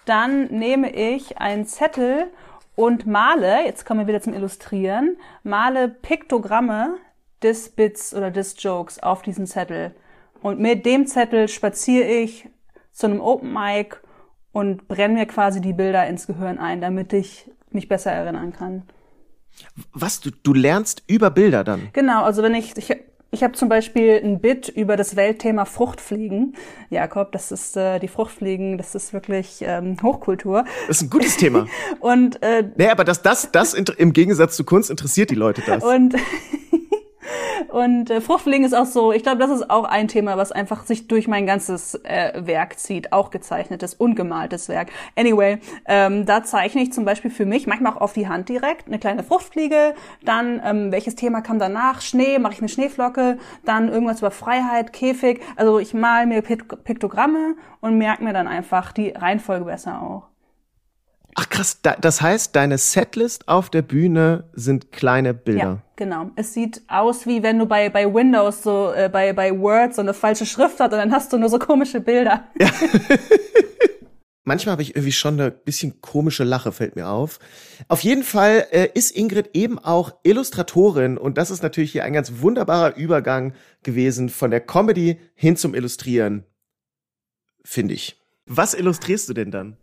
dann 0.06 0.46
nehme 0.48 0.92
ich 0.94 1.40
einen 1.40 1.66
Zettel 1.66 2.28
und 2.76 3.08
male, 3.08 3.66
jetzt 3.66 3.86
kommen 3.86 4.02
wir 4.02 4.08
wieder 4.08 4.22
zum 4.22 4.34
Illustrieren, 4.34 5.18
male 5.44 5.90
Piktogramme 5.90 6.98
des 7.42 7.70
Bits 7.70 8.14
oder 8.14 8.32
des 8.32 8.62
Jokes 8.62 9.00
auf 9.00 9.24
diesen 9.24 9.48
Zettel. 9.48 9.96
Und 10.42 10.60
mit 10.60 10.86
dem 10.86 11.08
Zettel 11.08 11.48
spaziere 11.48 12.08
ich 12.08 12.48
zu 12.92 13.08
einem 13.08 13.22
Open 13.22 13.52
Mic 13.52 13.98
und 14.52 14.88
brenne 14.88 15.16
mir 15.16 15.26
quasi 15.26 15.62
die 15.62 15.74
Bilder 15.74 16.08
ins 16.08 16.28
Gehirn 16.28 16.60
ein, 16.60 16.82
damit 16.82 17.14
ich 17.14 17.50
mich 17.72 17.88
besser 17.88 18.12
erinnern 18.12 18.54
kann. 18.54 18.84
Was, 19.94 20.20
du, 20.20 20.32
du 20.44 20.54
lernst 20.54 21.04
über 21.08 21.30
Bilder 21.30 21.64
dann? 21.64 21.90
Genau, 21.94 22.24
also 22.24 22.44
wenn 22.44 22.56
ich, 22.56 22.78
ich, 22.78 22.96
ich 23.32 23.44
habe 23.44 23.54
zum 23.54 23.70
Beispiel 23.70 24.22
ein 24.24 24.40
Bit 24.40 24.70
über 24.70 24.96
das 24.96 25.16
Weltthema 25.16 25.66
Fruchtfliegen. 25.66 26.56
Jakob, 26.90 27.32
das 27.32 27.52
ist 27.52 27.76
äh, 27.76 28.00
die 28.00 28.08
Fruchtfliegen, 28.08 28.78
das 28.78 28.96
ist 28.96 29.14
wirklich 29.14 29.60
ähm, 29.62 29.98
Hochkultur. 30.02 30.66
Das 30.88 30.98
ist 30.98 31.04
ein 31.04 31.10
gutes 31.10 31.38
Thema. 31.38 31.68
Und 32.00 32.42
äh, 32.42 32.64
nee, 32.78 32.88
aber 32.88 33.04
das, 33.04 33.22
das, 33.22 33.52
das 33.52 33.74
im 33.74 34.14
Gegensatz 34.14 34.56
zu 34.56 34.64
Kunst 34.64 34.90
interessiert 34.90 35.30
die 35.30 35.36
Leute 35.36 35.62
das. 35.66 35.84
Und 35.84 36.16
und 37.70 38.10
äh, 38.10 38.22
Fruchtfliegen 38.22 38.66
ist 38.66 38.74
auch 38.74 38.86
so, 38.86 39.12
ich 39.12 39.24
glaube, 39.24 39.40
das 39.40 39.52
ist 39.52 39.70
auch 39.70 39.84
ein 39.84 40.08
Thema, 40.08 40.38
was 40.38 40.52
einfach 40.52 40.86
sich 40.86 41.08
durch 41.08 41.28
mein 41.28 41.46
ganzes 41.46 41.96
äh, 42.04 42.34
Werk 42.46 42.80
zieht, 42.80 43.14
auch 43.14 43.30
gezeichnetes 43.30 43.94
und 43.94 44.16
gemaltes 44.16 44.70
Werk. 44.70 44.90
Anyway, 45.16 45.60
ähm, 45.86 46.26
da 46.26 46.44
zeichne 46.44 46.82
ich 46.82 46.94
zum 46.94 47.06
Beispiel 47.06 47.32
für 47.32 47.46
mich 47.46 47.68
manchmal 47.68 47.94
auch 47.94 48.02
auf 48.02 48.14
die 48.14 48.28
Hand 48.28 48.50
direkt 48.50 48.88
eine 48.88 49.00
kleine 49.00 49.24
Fruchtfliege, 49.24 49.94
dann 50.24 50.62
ähm, 50.64 50.92
welches 50.92 51.16
Thema 51.16 51.42
kam 51.42 51.60
danach, 51.60 52.02
Schnee, 52.02 52.40
mache 52.40 52.54
ich 52.54 52.60
eine 52.60 52.70
Schneeflocke, 52.70 53.38
dann 53.66 53.90
irgendwas 53.90 54.20
über 54.20 54.32
Freiheit, 54.32 54.94
Käfig. 54.94 55.42
Also 55.56 55.80
ich 55.80 55.94
mal 55.94 56.26
mir 56.26 56.42
Piktogramme 56.42 57.56
und 57.82 57.98
merke 57.98 58.24
mir 58.24 58.34
dann 58.34 58.48
einfach 58.48 58.92
die 58.92 59.10
Reihenfolge 59.10 59.66
besser 59.66 60.02
auch. 60.02 60.37
Ach 61.40 61.48
krass, 61.50 61.82
da, 61.84 61.96
das 61.96 62.20
heißt, 62.20 62.56
deine 62.56 62.80
Setlist 62.80 63.48
auf 63.48 63.70
der 63.70 63.84
Bühne 63.84 64.46
sind 64.54 64.92
kleine 64.92 65.36
Bilder. 65.36 65.64
Ja, 65.64 65.84
genau. 65.96 66.32
Es 66.36 66.56
sieht 66.56 66.82
aus, 66.88 67.28
wie 67.28 67.44
wenn 67.44 67.60
du 67.60 67.68
bei, 67.68 67.90
bei 67.90 68.12
Windows 68.12 68.64
so, 68.64 68.92
äh, 68.92 69.08
bei, 69.08 69.34
bei 69.34 69.52
Word 69.52 69.94
so 69.94 70.02
eine 70.02 70.16
falsche 70.16 70.48
Schrift 70.48 70.80
hast 70.80 70.92
und 70.92 70.98
dann 70.98 71.12
hast 71.12 71.32
du 71.32 71.38
nur 71.38 71.50
so 71.50 71.60
komische 71.60 72.02
Bilder. 72.02 72.48
Ja. 72.60 72.72
Manchmal 74.46 74.72
habe 74.72 74.82
ich 74.82 74.96
irgendwie 74.96 75.12
schon 75.12 75.40
eine 75.40 75.52
bisschen 75.52 76.02
komische 76.02 76.44
Lache, 76.44 76.72
fällt 76.72 76.96
mir 76.96 77.08
auf. 77.08 77.38
Auf 77.88 78.02
jeden 78.02 78.24
Fall 78.24 78.66
äh, 78.72 78.88
ist 78.96 79.16
Ingrid 79.16 79.52
eben 79.54 79.78
auch 79.78 80.16
Illustratorin 80.24 81.20
und 81.20 81.38
das 81.38 81.52
ist 81.52 81.62
natürlich 81.62 81.92
hier 81.92 82.04
ein 82.04 82.14
ganz 82.14 82.32
wunderbarer 82.40 82.96
Übergang 82.96 83.54
gewesen 83.84 84.30
von 84.30 84.50
der 84.50 84.62
Comedy 84.62 85.20
hin 85.36 85.56
zum 85.56 85.76
Illustrieren, 85.76 86.46
finde 87.64 87.94
ich. 87.94 88.20
Was 88.48 88.74
illustrierst 88.74 89.30
du 89.30 89.34
denn 89.36 89.52
dann? 89.52 89.78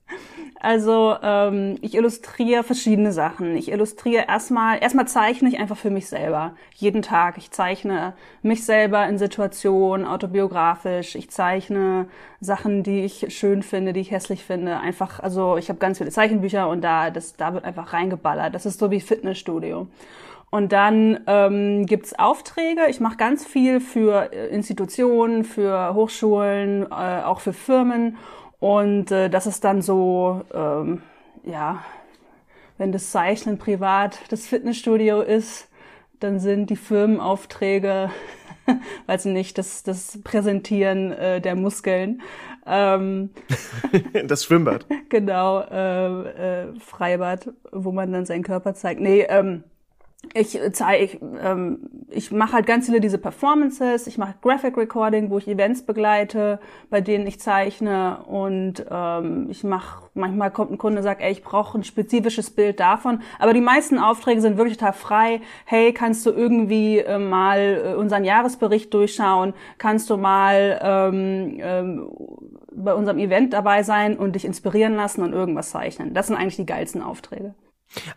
Also 0.64 1.14
ähm, 1.22 1.76
ich 1.82 1.94
illustriere 1.94 2.62
verschiedene 2.62 3.12
Sachen. 3.12 3.54
Ich 3.54 3.70
illustriere 3.70 4.24
erstmal, 4.28 4.82
erstmal 4.82 5.06
zeichne 5.06 5.50
ich 5.50 5.58
einfach 5.58 5.76
für 5.76 5.90
mich 5.90 6.08
selber. 6.08 6.54
Jeden 6.74 7.02
Tag. 7.02 7.36
Ich 7.36 7.50
zeichne 7.50 8.14
mich 8.40 8.64
selber 8.64 9.06
in 9.06 9.18
Situationen, 9.18 10.06
autobiografisch. 10.06 11.16
Ich 11.16 11.28
zeichne 11.28 12.06
Sachen, 12.40 12.82
die 12.82 13.04
ich 13.04 13.26
schön 13.36 13.62
finde, 13.62 13.92
die 13.92 14.00
ich 14.00 14.10
hässlich 14.10 14.42
finde. 14.42 14.80
Einfach, 14.80 15.20
also 15.20 15.58
ich 15.58 15.68
habe 15.68 15.78
ganz 15.78 15.98
viele 15.98 16.10
Zeichenbücher 16.10 16.66
und 16.70 16.80
da, 16.80 17.10
das, 17.10 17.36
da 17.36 17.52
wird 17.52 17.66
einfach 17.66 17.92
reingeballert. 17.92 18.54
Das 18.54 18.64
ist 18.64 18.78
so 18.78 18.90
wie 18.90 19.00
Fitnessstudio. 19.00 19.86
Und 20.48 20.72
dann 20.72 21.20
ähm, 21.26 21.84
gibt 21.84 22.18
Aufträge. 22.18 22.86
Ich 22.88 23.00
mache 23.00 23.18
ganz 23.18 23.44
viel 23.44 23.80
für 23.80 24.32
Institutionen, 24.32 25.44
für 25.44 25.92
Hochschulen, 25.92 26.84
äh, 26.84 27.22
auch 27.22 27.40
für 27.40 27.52
Firmen. 27.52 28.16
Und 28.64 29.10
äh, 29.10 29.28
das 29.28 29.46
ist 29.46 29.62
dann 29.62 29.82
so, 29.82 30.40
ähm, 30.54 31.02
ja, 31.44 31.84
wenn 32.78 32.92
das 32.92 33.10
Zeichnen 33.10 33.58
privat 33.58 34.18
das 34.30 34.46
Fitnessstudio 34.46 35.20
ist, 35.20 35.68
dann 36.18 36.40
sind 36.40 36.70
die 36.70 36.76
Firmenaufträge, 36.76 38.08
weiß 39.06 39.26
nicht, 39.26 39.58
das, 39.58 39.82
das 39.82 40.18
Präsentieren 40.24 41.12
äh, 41.12 41.42
der 41.42 41.56
Muskeln. 41.56 42.22
Ähm, 42.64 43.28
das 44.26 44.44
Schwimmbad. 44.44 44.86
Genau, 45.10 45.60
äh, 45.60 46.62
äh, 46.62 46.80
Freibad, 46.80 47.50
wo 47.70 47.92
man 47.92 48.12
dann 48.12 48.24
seinen 48.24 48.44
Körper 48.44 48.72
zeigt. 48.72 48.98
Nee, 48.98 49.26
ähm, 49.28 49.64
ich 50.32 50.58
zeige, 50.72 51.04
ich, 51.04 51.20
ähm, 51.20 51.90
ich 52.14 52.30
mache 52.32 52.52
halt 52.52 52.66
ganz 52.66 52.86
viele 52.86 53.00
diese 53.00 53.18
Performances, 53.18 54.06
ich 54.06 54.18
mache 54.18 54.34
Graphic 54.40 54.76
Recording, 54.76 55.30
wo 55.30 55.38
ich 55.38 55.48
Events 55.48 55.82
begleite, 55.82 56.60
bei 56.90 57.00
denen 57.00 57.26
ich 57.26 57.40
zeichne 57.40 58.18
und 58.26 58.84
ähm, 58.90 59.48
ich 59.50 59.64
mache, 59.64 60.08
manchmal 60.14 60.50
kommt 60.50 60.70
ein 60.70 60.78
Kunde 60.78 60.98
und 60.98 61.04
sagt, 61.04 61.20
ey, 61.20 61.32
ich 61.32 61.42
brauche 61.42 61.78
ein 61.78 61.84
spezifisches 61.84 62.50
Bild 62.50 62.80
davon, 62.80 63.20
aber 63.38 63.52
die 63.52 63.60
meisten 63.60 63.98
Aufträge 63.98 64.40
sind 64.40 64.56
wirklich 64.56 64.78
total 64.78 64.92
frei. 64.92 65.40
Hey, 65.64 65.92
kannst 65.92 66.24
du 66.26 66.30
irgendwie 66.30 66.98
äh, 66.98 67.18
mal 67.18 67.58
äh, 67.84 67.94
unseren 67.94 68.24
Jahresbericht 68.24 68.92
durchschauen? 68.94 69.54
Kannst 69.78 70.10
du 70.10 70.16
mal 70.16 70.80
ähm, 70.82 71.58
ähm, 71.60 72.08
bei 72.72 72.94
unserem 72.94 73.18
Event 73.18 73.52
dabei 73.52 73.82
sein 73.82 74.16
und 74.16 74.34
dich 74.34 74.44
inspirieren 74.44 74.96
lassen 74.96 75.22
und 75.22 75.32
irgendwas 75.32 75.70
zeichnen? 75.70 76.14
Das 76.14 76.28
sind 76.28 76.36
eigentlich 76.36 76.56
die 76.56 76.66
geilsten 76.66 77.02
Aufträge. 77.02 77.54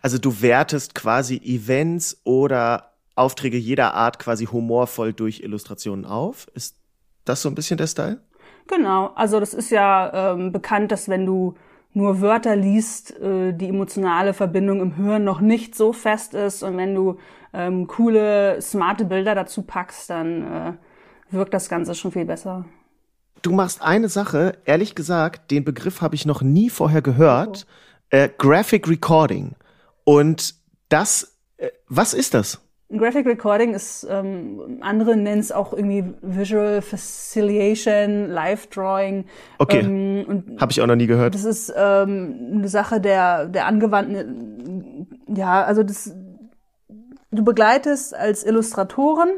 Also 0.02 0.18
du 0.18 0.40
wertest 0.42 0.94
quasi 0.94 1.36
Events 1.44 2.20
oder 2.24 2.97
Aufträge 3.18 3.56
jeder 3.56 3.94
Art 3.94 4.18
quasi 4.18 4.46
humorvoll 4.46 5.12
durch 5.12 5.40
Illustrationen 5.40 6.04
auf. 6.04 6.46
Ist 6.54 6.76
das 7.24 7.42
so 7.42 7.48
ein 7.48 7.54
bisschen 7.54 7.76
der 7.76 7.86
Style? 7.86 8.20
Genau, 8.66 9.12
also 9.14 9.40
das 9.40 9.54
ist 9.54 9.70
ja 9.70 10.32
ähm, 10.32 10.52
bekannt, 10.52 10.92
dass 10.92 11.08
wenn 11.08 11.26
du 11.26 11.54
nur 11.94 12.20
Wörter 12.20 12.54
liest, 12.54 13.18
äh, 13.18 13.52
die 13.52 13.68
emotionale 13.68 14.34
Verbindung 14.34 14.80
im 14.80 14.94
Hirn 14.94 15.24
noch 15.24 15.40
nicht 15.40 15.74
so 15.74 15.92
fest 15.92 16.34
ist 16.34 16.62
und 16.62 16.76
wenn 16.76 16.94
du 16.94 17.18
ähm, 17.52 17.86
coole, 17.86 18.60
smarte 18.60 19.04
Bilder 19.04 19.34
dazu 19.34 19.62
packst, 19.62 20.10
dann 20.10 20.42
äh, 20.42 20.72
wirkt 21.30 21.54
das 21.54 21.68
Ganze 21.68 21.94
schon 21.94 22.12
viel 22.12 22.26
besser. 22.26 22.66
Du 23.42 23.52
machst 23.52 23.82
eine 23.82 24.08
Sache, 24.08 24.58
ehrlich 24.64 24.94
gesagt, 24.94 25.50
den 25.50 25.64
Begriff 25.64 26.00
habe 26.02 26.14
ich 26.14 26.26
noch 26.26 26.42
nie 26.42 26.70
vorher 26.70 27.02
gehört. 27.02 27.66
Oh. 27.66 28.16
Äh, 28.16 28.30
Graphic 28.36 28.88
Recording. 28.88 29.54
Und 30.04 30.54
das, 30.88 31.36
äh, 31.56 31.68
was 31.88 32.14
ist 32.14 32.34
das? 32.34 32.60
Graphic 32.90 33.26
Recording 33.26 33.74
ist, 33.74 34.06
ähm, 34.08 34.78
andere 34.80 35.14
nennen 35.14 35.40
es 35.40 35.52
auch 35.52 35.74
irgendwie 35.74 36.04
Visual 36.22 36.80
Facilitation, 36.80 38.28
Live 38.28 38.68
Drawing. 38.68 39.26
Okay. 39.58 39.80
Ähm, 39.80 40.56
Habe 40.58 40.72
ich 40.72 40.80
auch 40.80 40.86
noch 40.86 40.96
nie 40.96 41.06
gehört. 41.06 41.34
Das 41.34 41.44
ist 41.44 41.72
ähm, 41.76 42.54
eine 42.54 42.68
Sache 42.68 42.98
der, 43.00 43.46
der 43.46 43.66
angewandten, 43.66 45.06
ja, 45.28 45.62
also 45.64 45.82
das, 45.82 46.14
du 47.30 47.44
begleitest 47.44 48.14
als 48.14 48.42
Illustratorin 48.44 49.32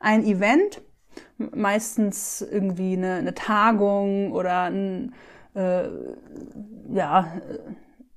ein 0.00 0.24
Event, 0.24 0.82
meistens 1.38 2.42
irgendwie 2.42 2.94
eine, 2.96 3.14
eine 3.14 3.34
Tagung 3.34 4.32
oder 4.32 4.62
ein, 4.62 5.14
äh, 5.54 5.84
ja, 6.92 7.40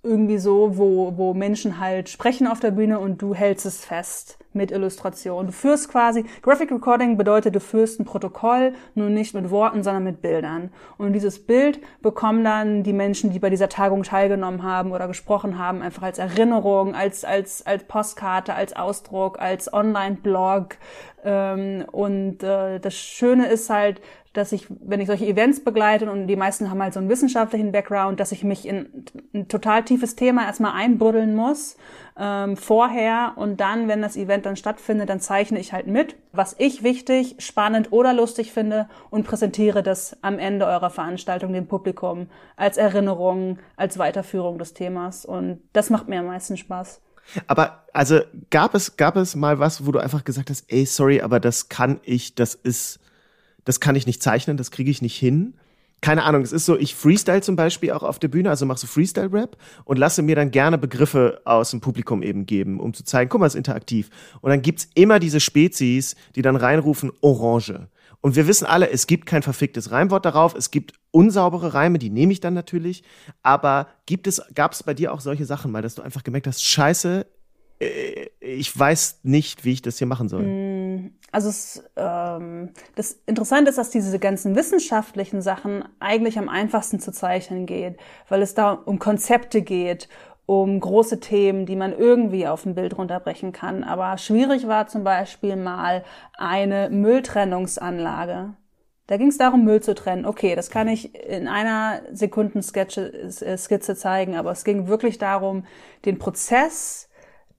irgendwie 0.02 0.38
so, 0.38 0.78
wo, 0.78 1.18
wo 1.18 1.34
Menschen 1.34 1.80
halt 1.80 2.10
sprechen 2.10 2.48
auf 2.48 2.60
der 2.60 2.72
Bühne 2.72 3.00
und 3.00 3.22
du 3.22 3.34
hältst 3.34 3.66
es 3.66 3.84
fest 3.84 4.38
mit 4.54 4.72
Illustration. 4.72 5.48
Du 5.48 5.52
führst 5.52 5.90
quasi, 5.90 6.26
Graphic 6.42 6.72
Recording 6.72 7.18
bedeutet, 7.18 7.54
du 7.54 7.60
führst 7.60 8.00
ein 8.00 8.06
Protokoll, 8.06 8.74
nur 8.96 9.10
nicht 9.10 9.36
mit 9.36 9.52
Worten, 9.52 9.84
sondern 9.84 10.04
mit 10.04 10.22
Bildern. 10.22 10.72
Und 10.98 11.14
dieses 11.14 11.46
Bild 11.46 11.80
bekommen 12.02 12.44
dann 12.44 12.84
die 12.84 12.94
Menschen, 12.94 13.32
die 13.32 13.40
bei 13.40 13.50
dieser 13.50 13.70
Tagung 13.70 14.04
teilgenommen 14.04 14.64
haben 14.64 14.92
oder 14.92 15.08
gesprochen 15.08 15.60
haben, 15.60 15.82
einfach 15.82 16.04
als 16.04 16.18
Erinnerung, 16.18 16.96
als, 16.96 17.26
als, 17.26 17.66
als 17.66 17.84
Postkarte, 17.84 18.54
als 18.56 18.76
Ausdruck, 18.76 19.40
als 19.40 19.72
Online-Blog. 19.72 20.78
Ähm, 21.24 21.86
und 21.92 22.42
äh, 22.42 22.80
das 22.80 22.96
Schöne 22.96 23.48
ist 23.48 23.70
halt, 23.70 24.02
dass 24.34 24.52
ich, 24.52 24.68
wenn 24.70 25.02
ich 25.02 25.08
solche 25.08 25.26
Events 25.26 25.64
begleite 25.64 26.10
und 26.12 26.28
die 26.28 26.36
meisten 26.36 26.70
haben 26.70 26.82
halt 26.82 26.94
so 26.94 27.00
einen 27.00 27.10
wissenschaftlichen 27.10 27.72
Background, 27.72 28.20
dass 28.20 28.32
ich 28.32 28.44
mich 28.44 28.68
in 28.68 29.06
ein 29.34 29.48
total 29.48 29.84
tiefes 29.84 30.16
Thema 30.16 30.46
erstmal 30.46 30.74
einbuddeln 30.74 31.36
muss 31.36 31.78
ähm, 32.18 32.56
vorher 32.56 33.34
und 33.38 33.60
dann, 33.60 33.88
wenn 33.88 34.04
das 34.04 34.16
Event 34.16 34.46
dann 34.46 34.56
stattfindet, 34.56 35.10
dann 35.10 35.20
zeichne 35.20 35.60
ich 35.60 35.74
halt 35.74 35.88
mit, 35.88 36.16
was 36.32 36.56
ich 36.60 36.84
wichtig, 36.84 37.38
spannend 37.40 37.92
oder 37.92 38.14
lustig 38.14 38.52
finde 38.52 38.88
und 39.10 39.26
präsentiere 39.26 39.82
das 39.82 40.16
am 40.22 40.38
Ende 40.38 40.68
eurer 40.68 40.92
Veranstaltung 40.92 41.52
dem 41.52 41.68
Publikum 41.68 42.28
als 42.56 42.78
Erinnerung, 42.78 43.58
als 43.78 43.98
Weiterführung 43.98 44.60
des 44.60 44.76
Themas 44.76 45.26
und 45.26 45.62
das 45.74 45.90
macht 45.90 46.08
mir 46.08 46.20
am 46.20 46.28
meisten 46.28 46.56
Spaß. 46.56 47.02
Aber 47.48 47.84
also 47.94 48.22
gab 48.50 48.76
es 48.76 48.96
gab 48.98 49.16
es 49.16 49.36
mal 49.36 49.60
was, 49.60 49.86
wo 49.86 49.92
du 49.92 50.00
einfach 50.00 50.24
gesagt 50.24 50.50
hast, 50.50 50.66
ey 50.72 50.86
sorry, 50.86 51.22
aber 51.22 51.40
das 51.40 51.70
kann 51.70 52.00
ich, 52.04 52.36
das 52.36 52.54
ist 52.56 53.00
das 53.66 53.80
kann 53.80 53.96
ich 53.96 54.06
nicht 54.06 54.24
zeichnen, 54.24 54.58
das 54.58 54.72
kriege 54.72 54.92
ich 54.92 55.02
nicht 55.02 55.18
hin. 55.18 55.56
Keine 56.02 56.24
Ahnung, 56.24 56.44
es 56.44 56.54
ist 56.54 56.66
so, 56.66 56.78
ich 56.78 56.96
freestyle 56.96 57.42
zum 57.42 57.58
Beispiel 57.58 57.92
auch 57.92 58.04
auf 58.04 58.20
der 58.20 58.30
Bühne, 58.30 58.50
also 58.50 58.66
mache 58.66 58.80
so 58.80 58.88
Freestyle-Rap 58.88 59.58
und 59.84 60.00
lasse 60.00 60.22
mir 60.22 60.36
dann 60.36 60.52
gerne 60.52 60.78
Begriffe 60.78 61.42
aus 61.44 61.72
dem 61.72 61.82
Publikum 61.82 62.24
eben 62.24 62.46
geben, 62.46 62.80
um 62.80 62.94
zu 62.94 63.04
zeigen, 63.04 63.30
guck 63.30 63.42
mal, 63.42 63.48
es 63.48 63.54
ist 63.54 63.58
interaktiv. 63.58 64.10
Und 64.40 64.50
dann 64.50 64.62
gibt's 64.62 64.88
immer 64.96 65.20
diese 65.20 65.42
Spezies, 65.42 66.16
die 66.36 66.42
dann 66.42 66.56
reinrufen, 66.56 67.12
Orange. 67.20 67.90
Und 68.22 68.36
wir 68.36 68.48
wissen 68.48 68.66
alle, 68.66 68.90
es 68.90 69.08
gibt 69.08 69.26
kein 69.26 69.44
verficktes 69.44 69.92
Reimwort 69.92 70.26
darauf, 70.26 70.54
es 70.56 70.72
gibt 70.72 70.94
unsaubere 71.12 71.74
Reime, 71.74 72.00
die 72.00 72.10
nehme 72.10 72.32
ich 72.32 72.40
dann 72.40 72.54
natürlich. 72.54 73.04
Aber 73.44 73.88
gibt 74.06 74.28
es, 74.28 74.42
gab 74.56 74.74
es 74.74 74.84
bei 74.84 74.94
dir 74.94 75.14
auch 75.14 75.22
solche 75.22 75.46
Sachen 75.46 75.72
mal, 75.72 75.82
dass 75.82 75.96
du 75.96 76.02
einfach 76.02 76.24
gemerkt 76.24 76.48
hast, 76.48 76.64
scheiße, 76.64 77.26
äh, 77.80 78.28
ich 78.42 78.78
weiß 78.78 79.20
nicht, 79.24 79.64
wie 79.66 79.72
ich 79.72 79.82
das 79.82 79.98
hier 79.98 80.08
machen 80.08 80.28
soll. 80.28 80.44
Mm, 80.44 80.79
also 81.32 81.50
es, 81.50 81.84
ähm, 81.96 82.72
das 82.96 83.20
Interessante 83.26 83.70
ist, 83.70 83.78
dass 83.78 83.90
diese 83.90 84.20
ganzen 84.20 84.56
wissenschaftlichen 84.56 85.42
Sachen 85.42 85.84
eigentlich 86.00 86.38
am 86.38 86.50
einfachsten 86.50 87.00
zu 87.00 87.12
zeichnen 87.12 87.66
geht, 87.66 87.98
weil 88.28 88.42
es 88.42 88.54
da 88.54 88.72
um 88.72 89.00
Konzepte 89.00 89.62
geht, 89.62 90.10
um 90.46 90.80
große 90.80 91.20
Themen, 91.20 91.68
die 91.68 91.76
man 91.76 91.94
irgendwie 91.96 92.48
auf 92.48 92.66
ein 92.66 92.74
Bild 92.74 92.98
runterbrechen 92.98 93.52
kann. 93.52 93.84
Aber 93.84 94.18
schwierig 94.18 94.68
war 94.68 94.88
zum 94.88 95.04
Beispiel 95.04 95.56
mal 95.56 96.04
eine 96.38 96.90
Mülltrennungsanlage. 96.90 98.56
Da 99.06 99.18
ging 99.18 99.28
es 99.28 99.38
darum, 99.38 99.64
Müll 99.64 99.82
zu 99.82 99.94
trennen. 99.94 100.26
Okay, 100.26 100.56
das 100.56 100.72
kann 100.72 100.88
ich 100.88 101.16
in 101.16 101.48
einer 101.48 102.02
Sekundenskizze 102.12 103.96
zeigen, 103.96 104.36
aber 104.36 104.52
es 104.52 104.64
ging 104.64 104.88
wirklich 104.88 105.20
darum, 105.20 105.66
den 106.06 106.18
Prozess 106.18 107.10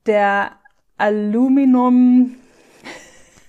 der 0.06 0.52
Aluminum, 0.96 2.36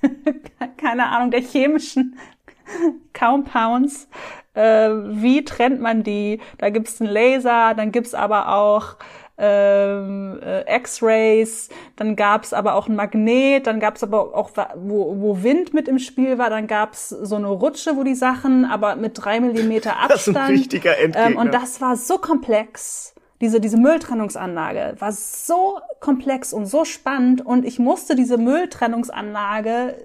keine 0.78 1.08
Ahnung, 1.08 1.32
der 1.32 1.42
chemischen 1.42 2.18
Compounds. 3.18 4.08
Äh, 4.54 4.90
wie 4.90 5.46
trennt 5.46 5.80
man 5.82 6.04
die? 6.04 6.40
Da 6.58 6.70
gibt's 6.70 7.00
einen 7.00 7.10
Laser, 7.10 7.74
dann 7.74 7.92
gibt's 7.92 8.14
aber 8.14 8.54
auch 8.54 8.98
ähm, 9.38 10.40
äh, 10.44 10.76
X-Rays, 10.78 11.70
dann 11.96 12.16
gab's 12.16 12.54
aber 12.54 12.76
auch 12.76 12.88
ein 12.88 12.96
Magnet, 12.96 13.66
dann 13.66 13.80
gab's 13.80 14.04
aber 14.04 14.36
auch, 14.36 14.52
wo, 14.76 15.20
wo 15.20 15.42
Wind 15.42 15.74
mit 15.74 15.88
im 15.88 15.98
Spiel 15.98 16.38
war, 16.38 16.50
dann 16.52 16.68
gab's 16.68 17.10
so 17.10 17.38
eine 17.38 17.48
Rutsche, 17.48 17.96
wo 17.96 18.04
die 18.04 18.14
Sachen, 18.14 18.66
aber 18.66 18.96
mit 18.96 19.14
drei 19.16 19.40
Millimeter 19.40 19.98
Abstand. 19.98 20.12
Das 20.12 20.28
ist 20.28 20.36
ein 20.38 20.52
richtiger 20.52 20.98
Endgegner. 20.98 21.32
Ähm, 21.32 21.38
und 21.38 21.54
das 21.54 21.82
war 21.82 21.96
so 21.96 22.20
komplex 22.20 23.11
diese, 23.42 23.60
diese 23.60 23.78
Mülltrennungsanlage 23.78 24.96
war 25.00 25.12
so 25.12 25.80
komplex 26.00 26.54
und 26.54 26.68
so 26.68 26.86
spannend 26.86 27.44
und 27.44 27.66
ich 27.66 27.80
musste 27.80 28.16
diese 28.16 28.38
Mülltrennungsanlage 28.38 29.96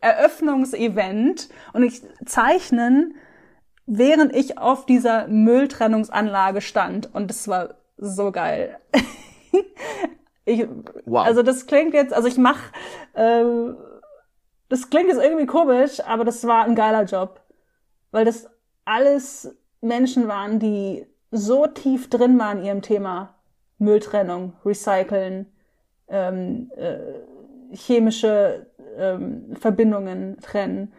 Eröffnungsevent 0.00 1.50
und 1.74 1.82
ich 1.82 2.02
zeichnen, 2.24 3.14
während 3.86 4.34
ich 4.34 4.56
auf 4.56 4.86
dieser 4.86 5.28
Mülltrennungsanlage 5.28 6.62
stand 6.62 7.14
und 7.14 7.28
das 7.28 7.46
war 7.48 7.74
so 7.98 8.32
geil. 8.32 8.78
ich, 10.46 10.66
wow. 11.04 11.26
Also 11.26 11.42
das 11.42 11.66
klingt 11.66 11.92
jetzt, 11.92 12.14
also 12.14 12.28
ich 12.28 12.38
mach, 12.38 12.58
äh, 13.12 13.44
das 14.70 14.88
klingt 14.88 15.08
jetzt 15.08 15.22
irgendwie 15.22 15.46
komisch, 15.46 16.00
aber 16.00 16.24
das 16.24 16.46
war 16.46 16.64
ein 16.64 16.74
geiler 16.74 17.04
Job, 17.04 17.42
weil 18.10 18.24
das 18.24 18.48
alles 18.86 19.54
Menschen 19.82 20.28
waren, 20.28 20.58
die 20.58 21.06
so 21.34 21.66
tief 21.66 22.08
drin 22.08 22.38
war 22.38 22.52
in 22.52 22.64
ihrem 22.64 22.82
Thema 22.82 23.34
Mülltrennung, 23.78 24.54
Recyceln, 24.64 25.46
ähm, 26.08 26.70
äh, 26.76 27.74
chemische 27.74 28.66
ähm, 28.96 29.56
Verbindungen 29.60 30.38
trennen. 30.40 30.92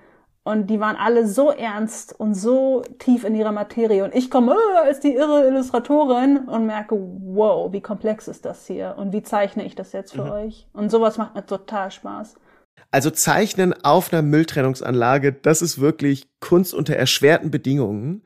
Und 0.43 0.69
die 0.69 0.79
waren 0.79 0.95
alle 0.95 1.27
so 1.27 1.49
ernst 1.49 2.19
und 2.19 2.35
so 2.35 2.83
tief 2.99 3.23
in 3.23 3.33
ihrer 3.33 3.51
Materie. 3.51 4.03
Und 4.03 4.13
ich 4.13 4.29
komme 4.29 4.53
äh, 4.53 4.87
als 4.87 4.99
die 4.99 5.15
irre 5.15 5.47
Illustratorin 5.47 6.47
und 6.47 6.67
merke, 6.67 6.95
wow, 6.99 7.71
wie 7.71 7.81
komplex 7.81 8.27
ist 8.27 8.45
das 8.45 8.67
hier? 8.67 8.95
Und 8.97 9.11
wie 9.11 9.23
zeichne 9.23 9.65
ich 9.65 9.73
das 9.73 9.91
jetzt 9.91 10.13
für 10.13 10.25
mhm. 10.25 10.31
euch? 10.31 10.67
Und 10.73 10.91
sowas 10.91 11.17
macht 11.17 11.33
mir 11.33 11.45
total 11.45 11.89
Spaß. 11.89 12.35
Also 12.91 13.09
Zeichnen 13.09 13.73
auf 13.83 14.13
einer 14.13 14.21
Mülltrennungsanlage, 14.21 15.33
das 15.33 15.63
ist 15.63 15.81
wirklich 15.81 16.29
Kunst 16.39 16.73
unter 16.75 16.95
erschwerten 16.95 17.49
Bedingungen. 17.49 18.23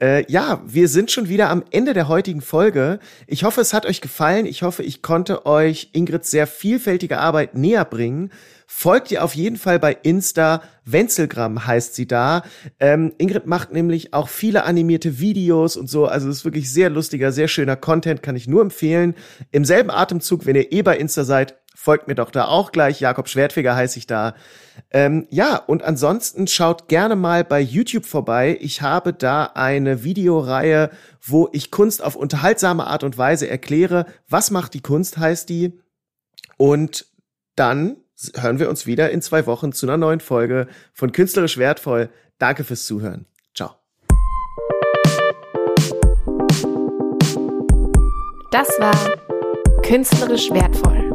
Äh, 0.00 0.30
ja, 0.30 0.60
wir 0.66 0.88
sind 0.88 1.10
schon 1.12 1.28
wieder 1.28 1.50
am 1.50 1.62
Ende 1.70 1.94
der 1.94 2.08
heutigen 2.08 2.40
Folge. 2.40 2.98
Ich 3.26 3.44
hoffe, 3.44 3.60
es 3.60 3.72
hat 3.72 3.86
euch 3.86 4.00
gefallen. 4.00 4.44
Ich 4.44 4.62
hoffe, 4.62 4.82
ich 4.82 5.02
konnte 5.02 5.46
euch 5.46 5.90
Ingrids 5.92 6.30
sehr 6.30 6.46
vielfältige 6.46 7.18
Arbeit 7.18 7.54
näher 7.54 7.84
bringen. 7.84 8.30
Folgt 8.76 9.12
ihr 9.12 9.22
auf 9.22 9.36
jeden 9.36 9.56
Fall 9.56 9.78
bei 9.78 9.96
Insta. 10.02 10.60
Wenzelgramm 10.84 11.64
heißt 11.64 11.94
sie 11.94 12.08
da. 12.08 12.42
Ähm, 12.80 13.14
Ingrid 13.18 13.46
macht 13.46 13.72
nämlich 13.72 14.12
auch 14.12 14.28
viele 14.28 14.64
animierte 14.64 15.20
Videos 15.20 15.76
und 15.76 15.88
so. 15.88 16.06
Also 16.06 16.28
es 16.28 16.38
ist 16.38 16.44
wirklich 16.44 16.70
sehr 16.70 16.90
lustiger, 16.90 17.30
sehr 17.30 17.46
schöner 17.46 17.76
Content, 17.76 18.20
kann 18.20 18.34
ich 18.34 18.48
nur 18.48 18.60
empfehlen. 18.60 19.14
Im 19.52 19.64
selben 19.64 19.90
Atemzug, 19.90 20.44
wenn 20.44 20.56
ihr 20.56 20.72
eh 20.72 20.82
bei 20.82 20.98
Insta 20.98 21.22
seid, 21.22 21.56
folgt 21.76 22.08
mir 22.08 22.16
doch 22.16 22.32
da 22.32 22.46
auch 22.46 22.72
gleich. 22.72 22.98
Jakob 22.98 23.28
Schwertfeger 23.28 23.76
heiße 23.76 23.96
ich 23.96 24.08
da. 24.08 24.34
Ähm, 24.90 25.28
ja, 25.30 25.56
und 25.56 25.84
ansonsten 25.84 26.48
schaut 26.48 26.88
gerne 26.88 27.14
mal 27.14 27.44
bei 27.44 27.60
YouTube 27.60 28.06
vorbei. 28.06 28.58
Ich 28.60 28.82
habe 28.82 29.12
da 29.12 29.52
eine 29.54 30.02
Videoreihe, 30.02 30.90
wo 31.22 31.48
ich 31.52 31.70
Kunst 31.70 32.02
auf 32.02 32.16
unterhaltsame 32.16 32.88
Art 32.88 33.04
und 33.04 33.16
Weise 33.16 33.48
erkläre. 33.48 34.04
Was 34.28 34.50
macht 34.50 34.74
die 34.74 34.82
Kunst, 34.82 35.16
heißt 35.16 35.48
die. 35.48 35.80
Und 36.58 37.06
dann 37.54 37.98
hören 38.34 38.58
wir 38.58 38.68
uns 38.68 38.86
wieder 38.86 39.10
in 39.10 39.22
zwei 39.22 39.46
Wochen 39.46 39.72
zu 39.72 39.86
einer 39.86 39.96
neuen 39.96 40.20
Folge 40.20 40.68
von 40.92 41.12
Künstlerisch 41.12 41.58
Wertvoll. 41.58 42.10
Danke 42.38 42.64
fürs 42.64 42.84
Zuhören. 42.84 43.26
Ciao. 43.54 43.76
Das 48.50 48.68
war 48.78 48.94
Künstlerisch 49.82 50.50
Wertvoll 50.50 51.13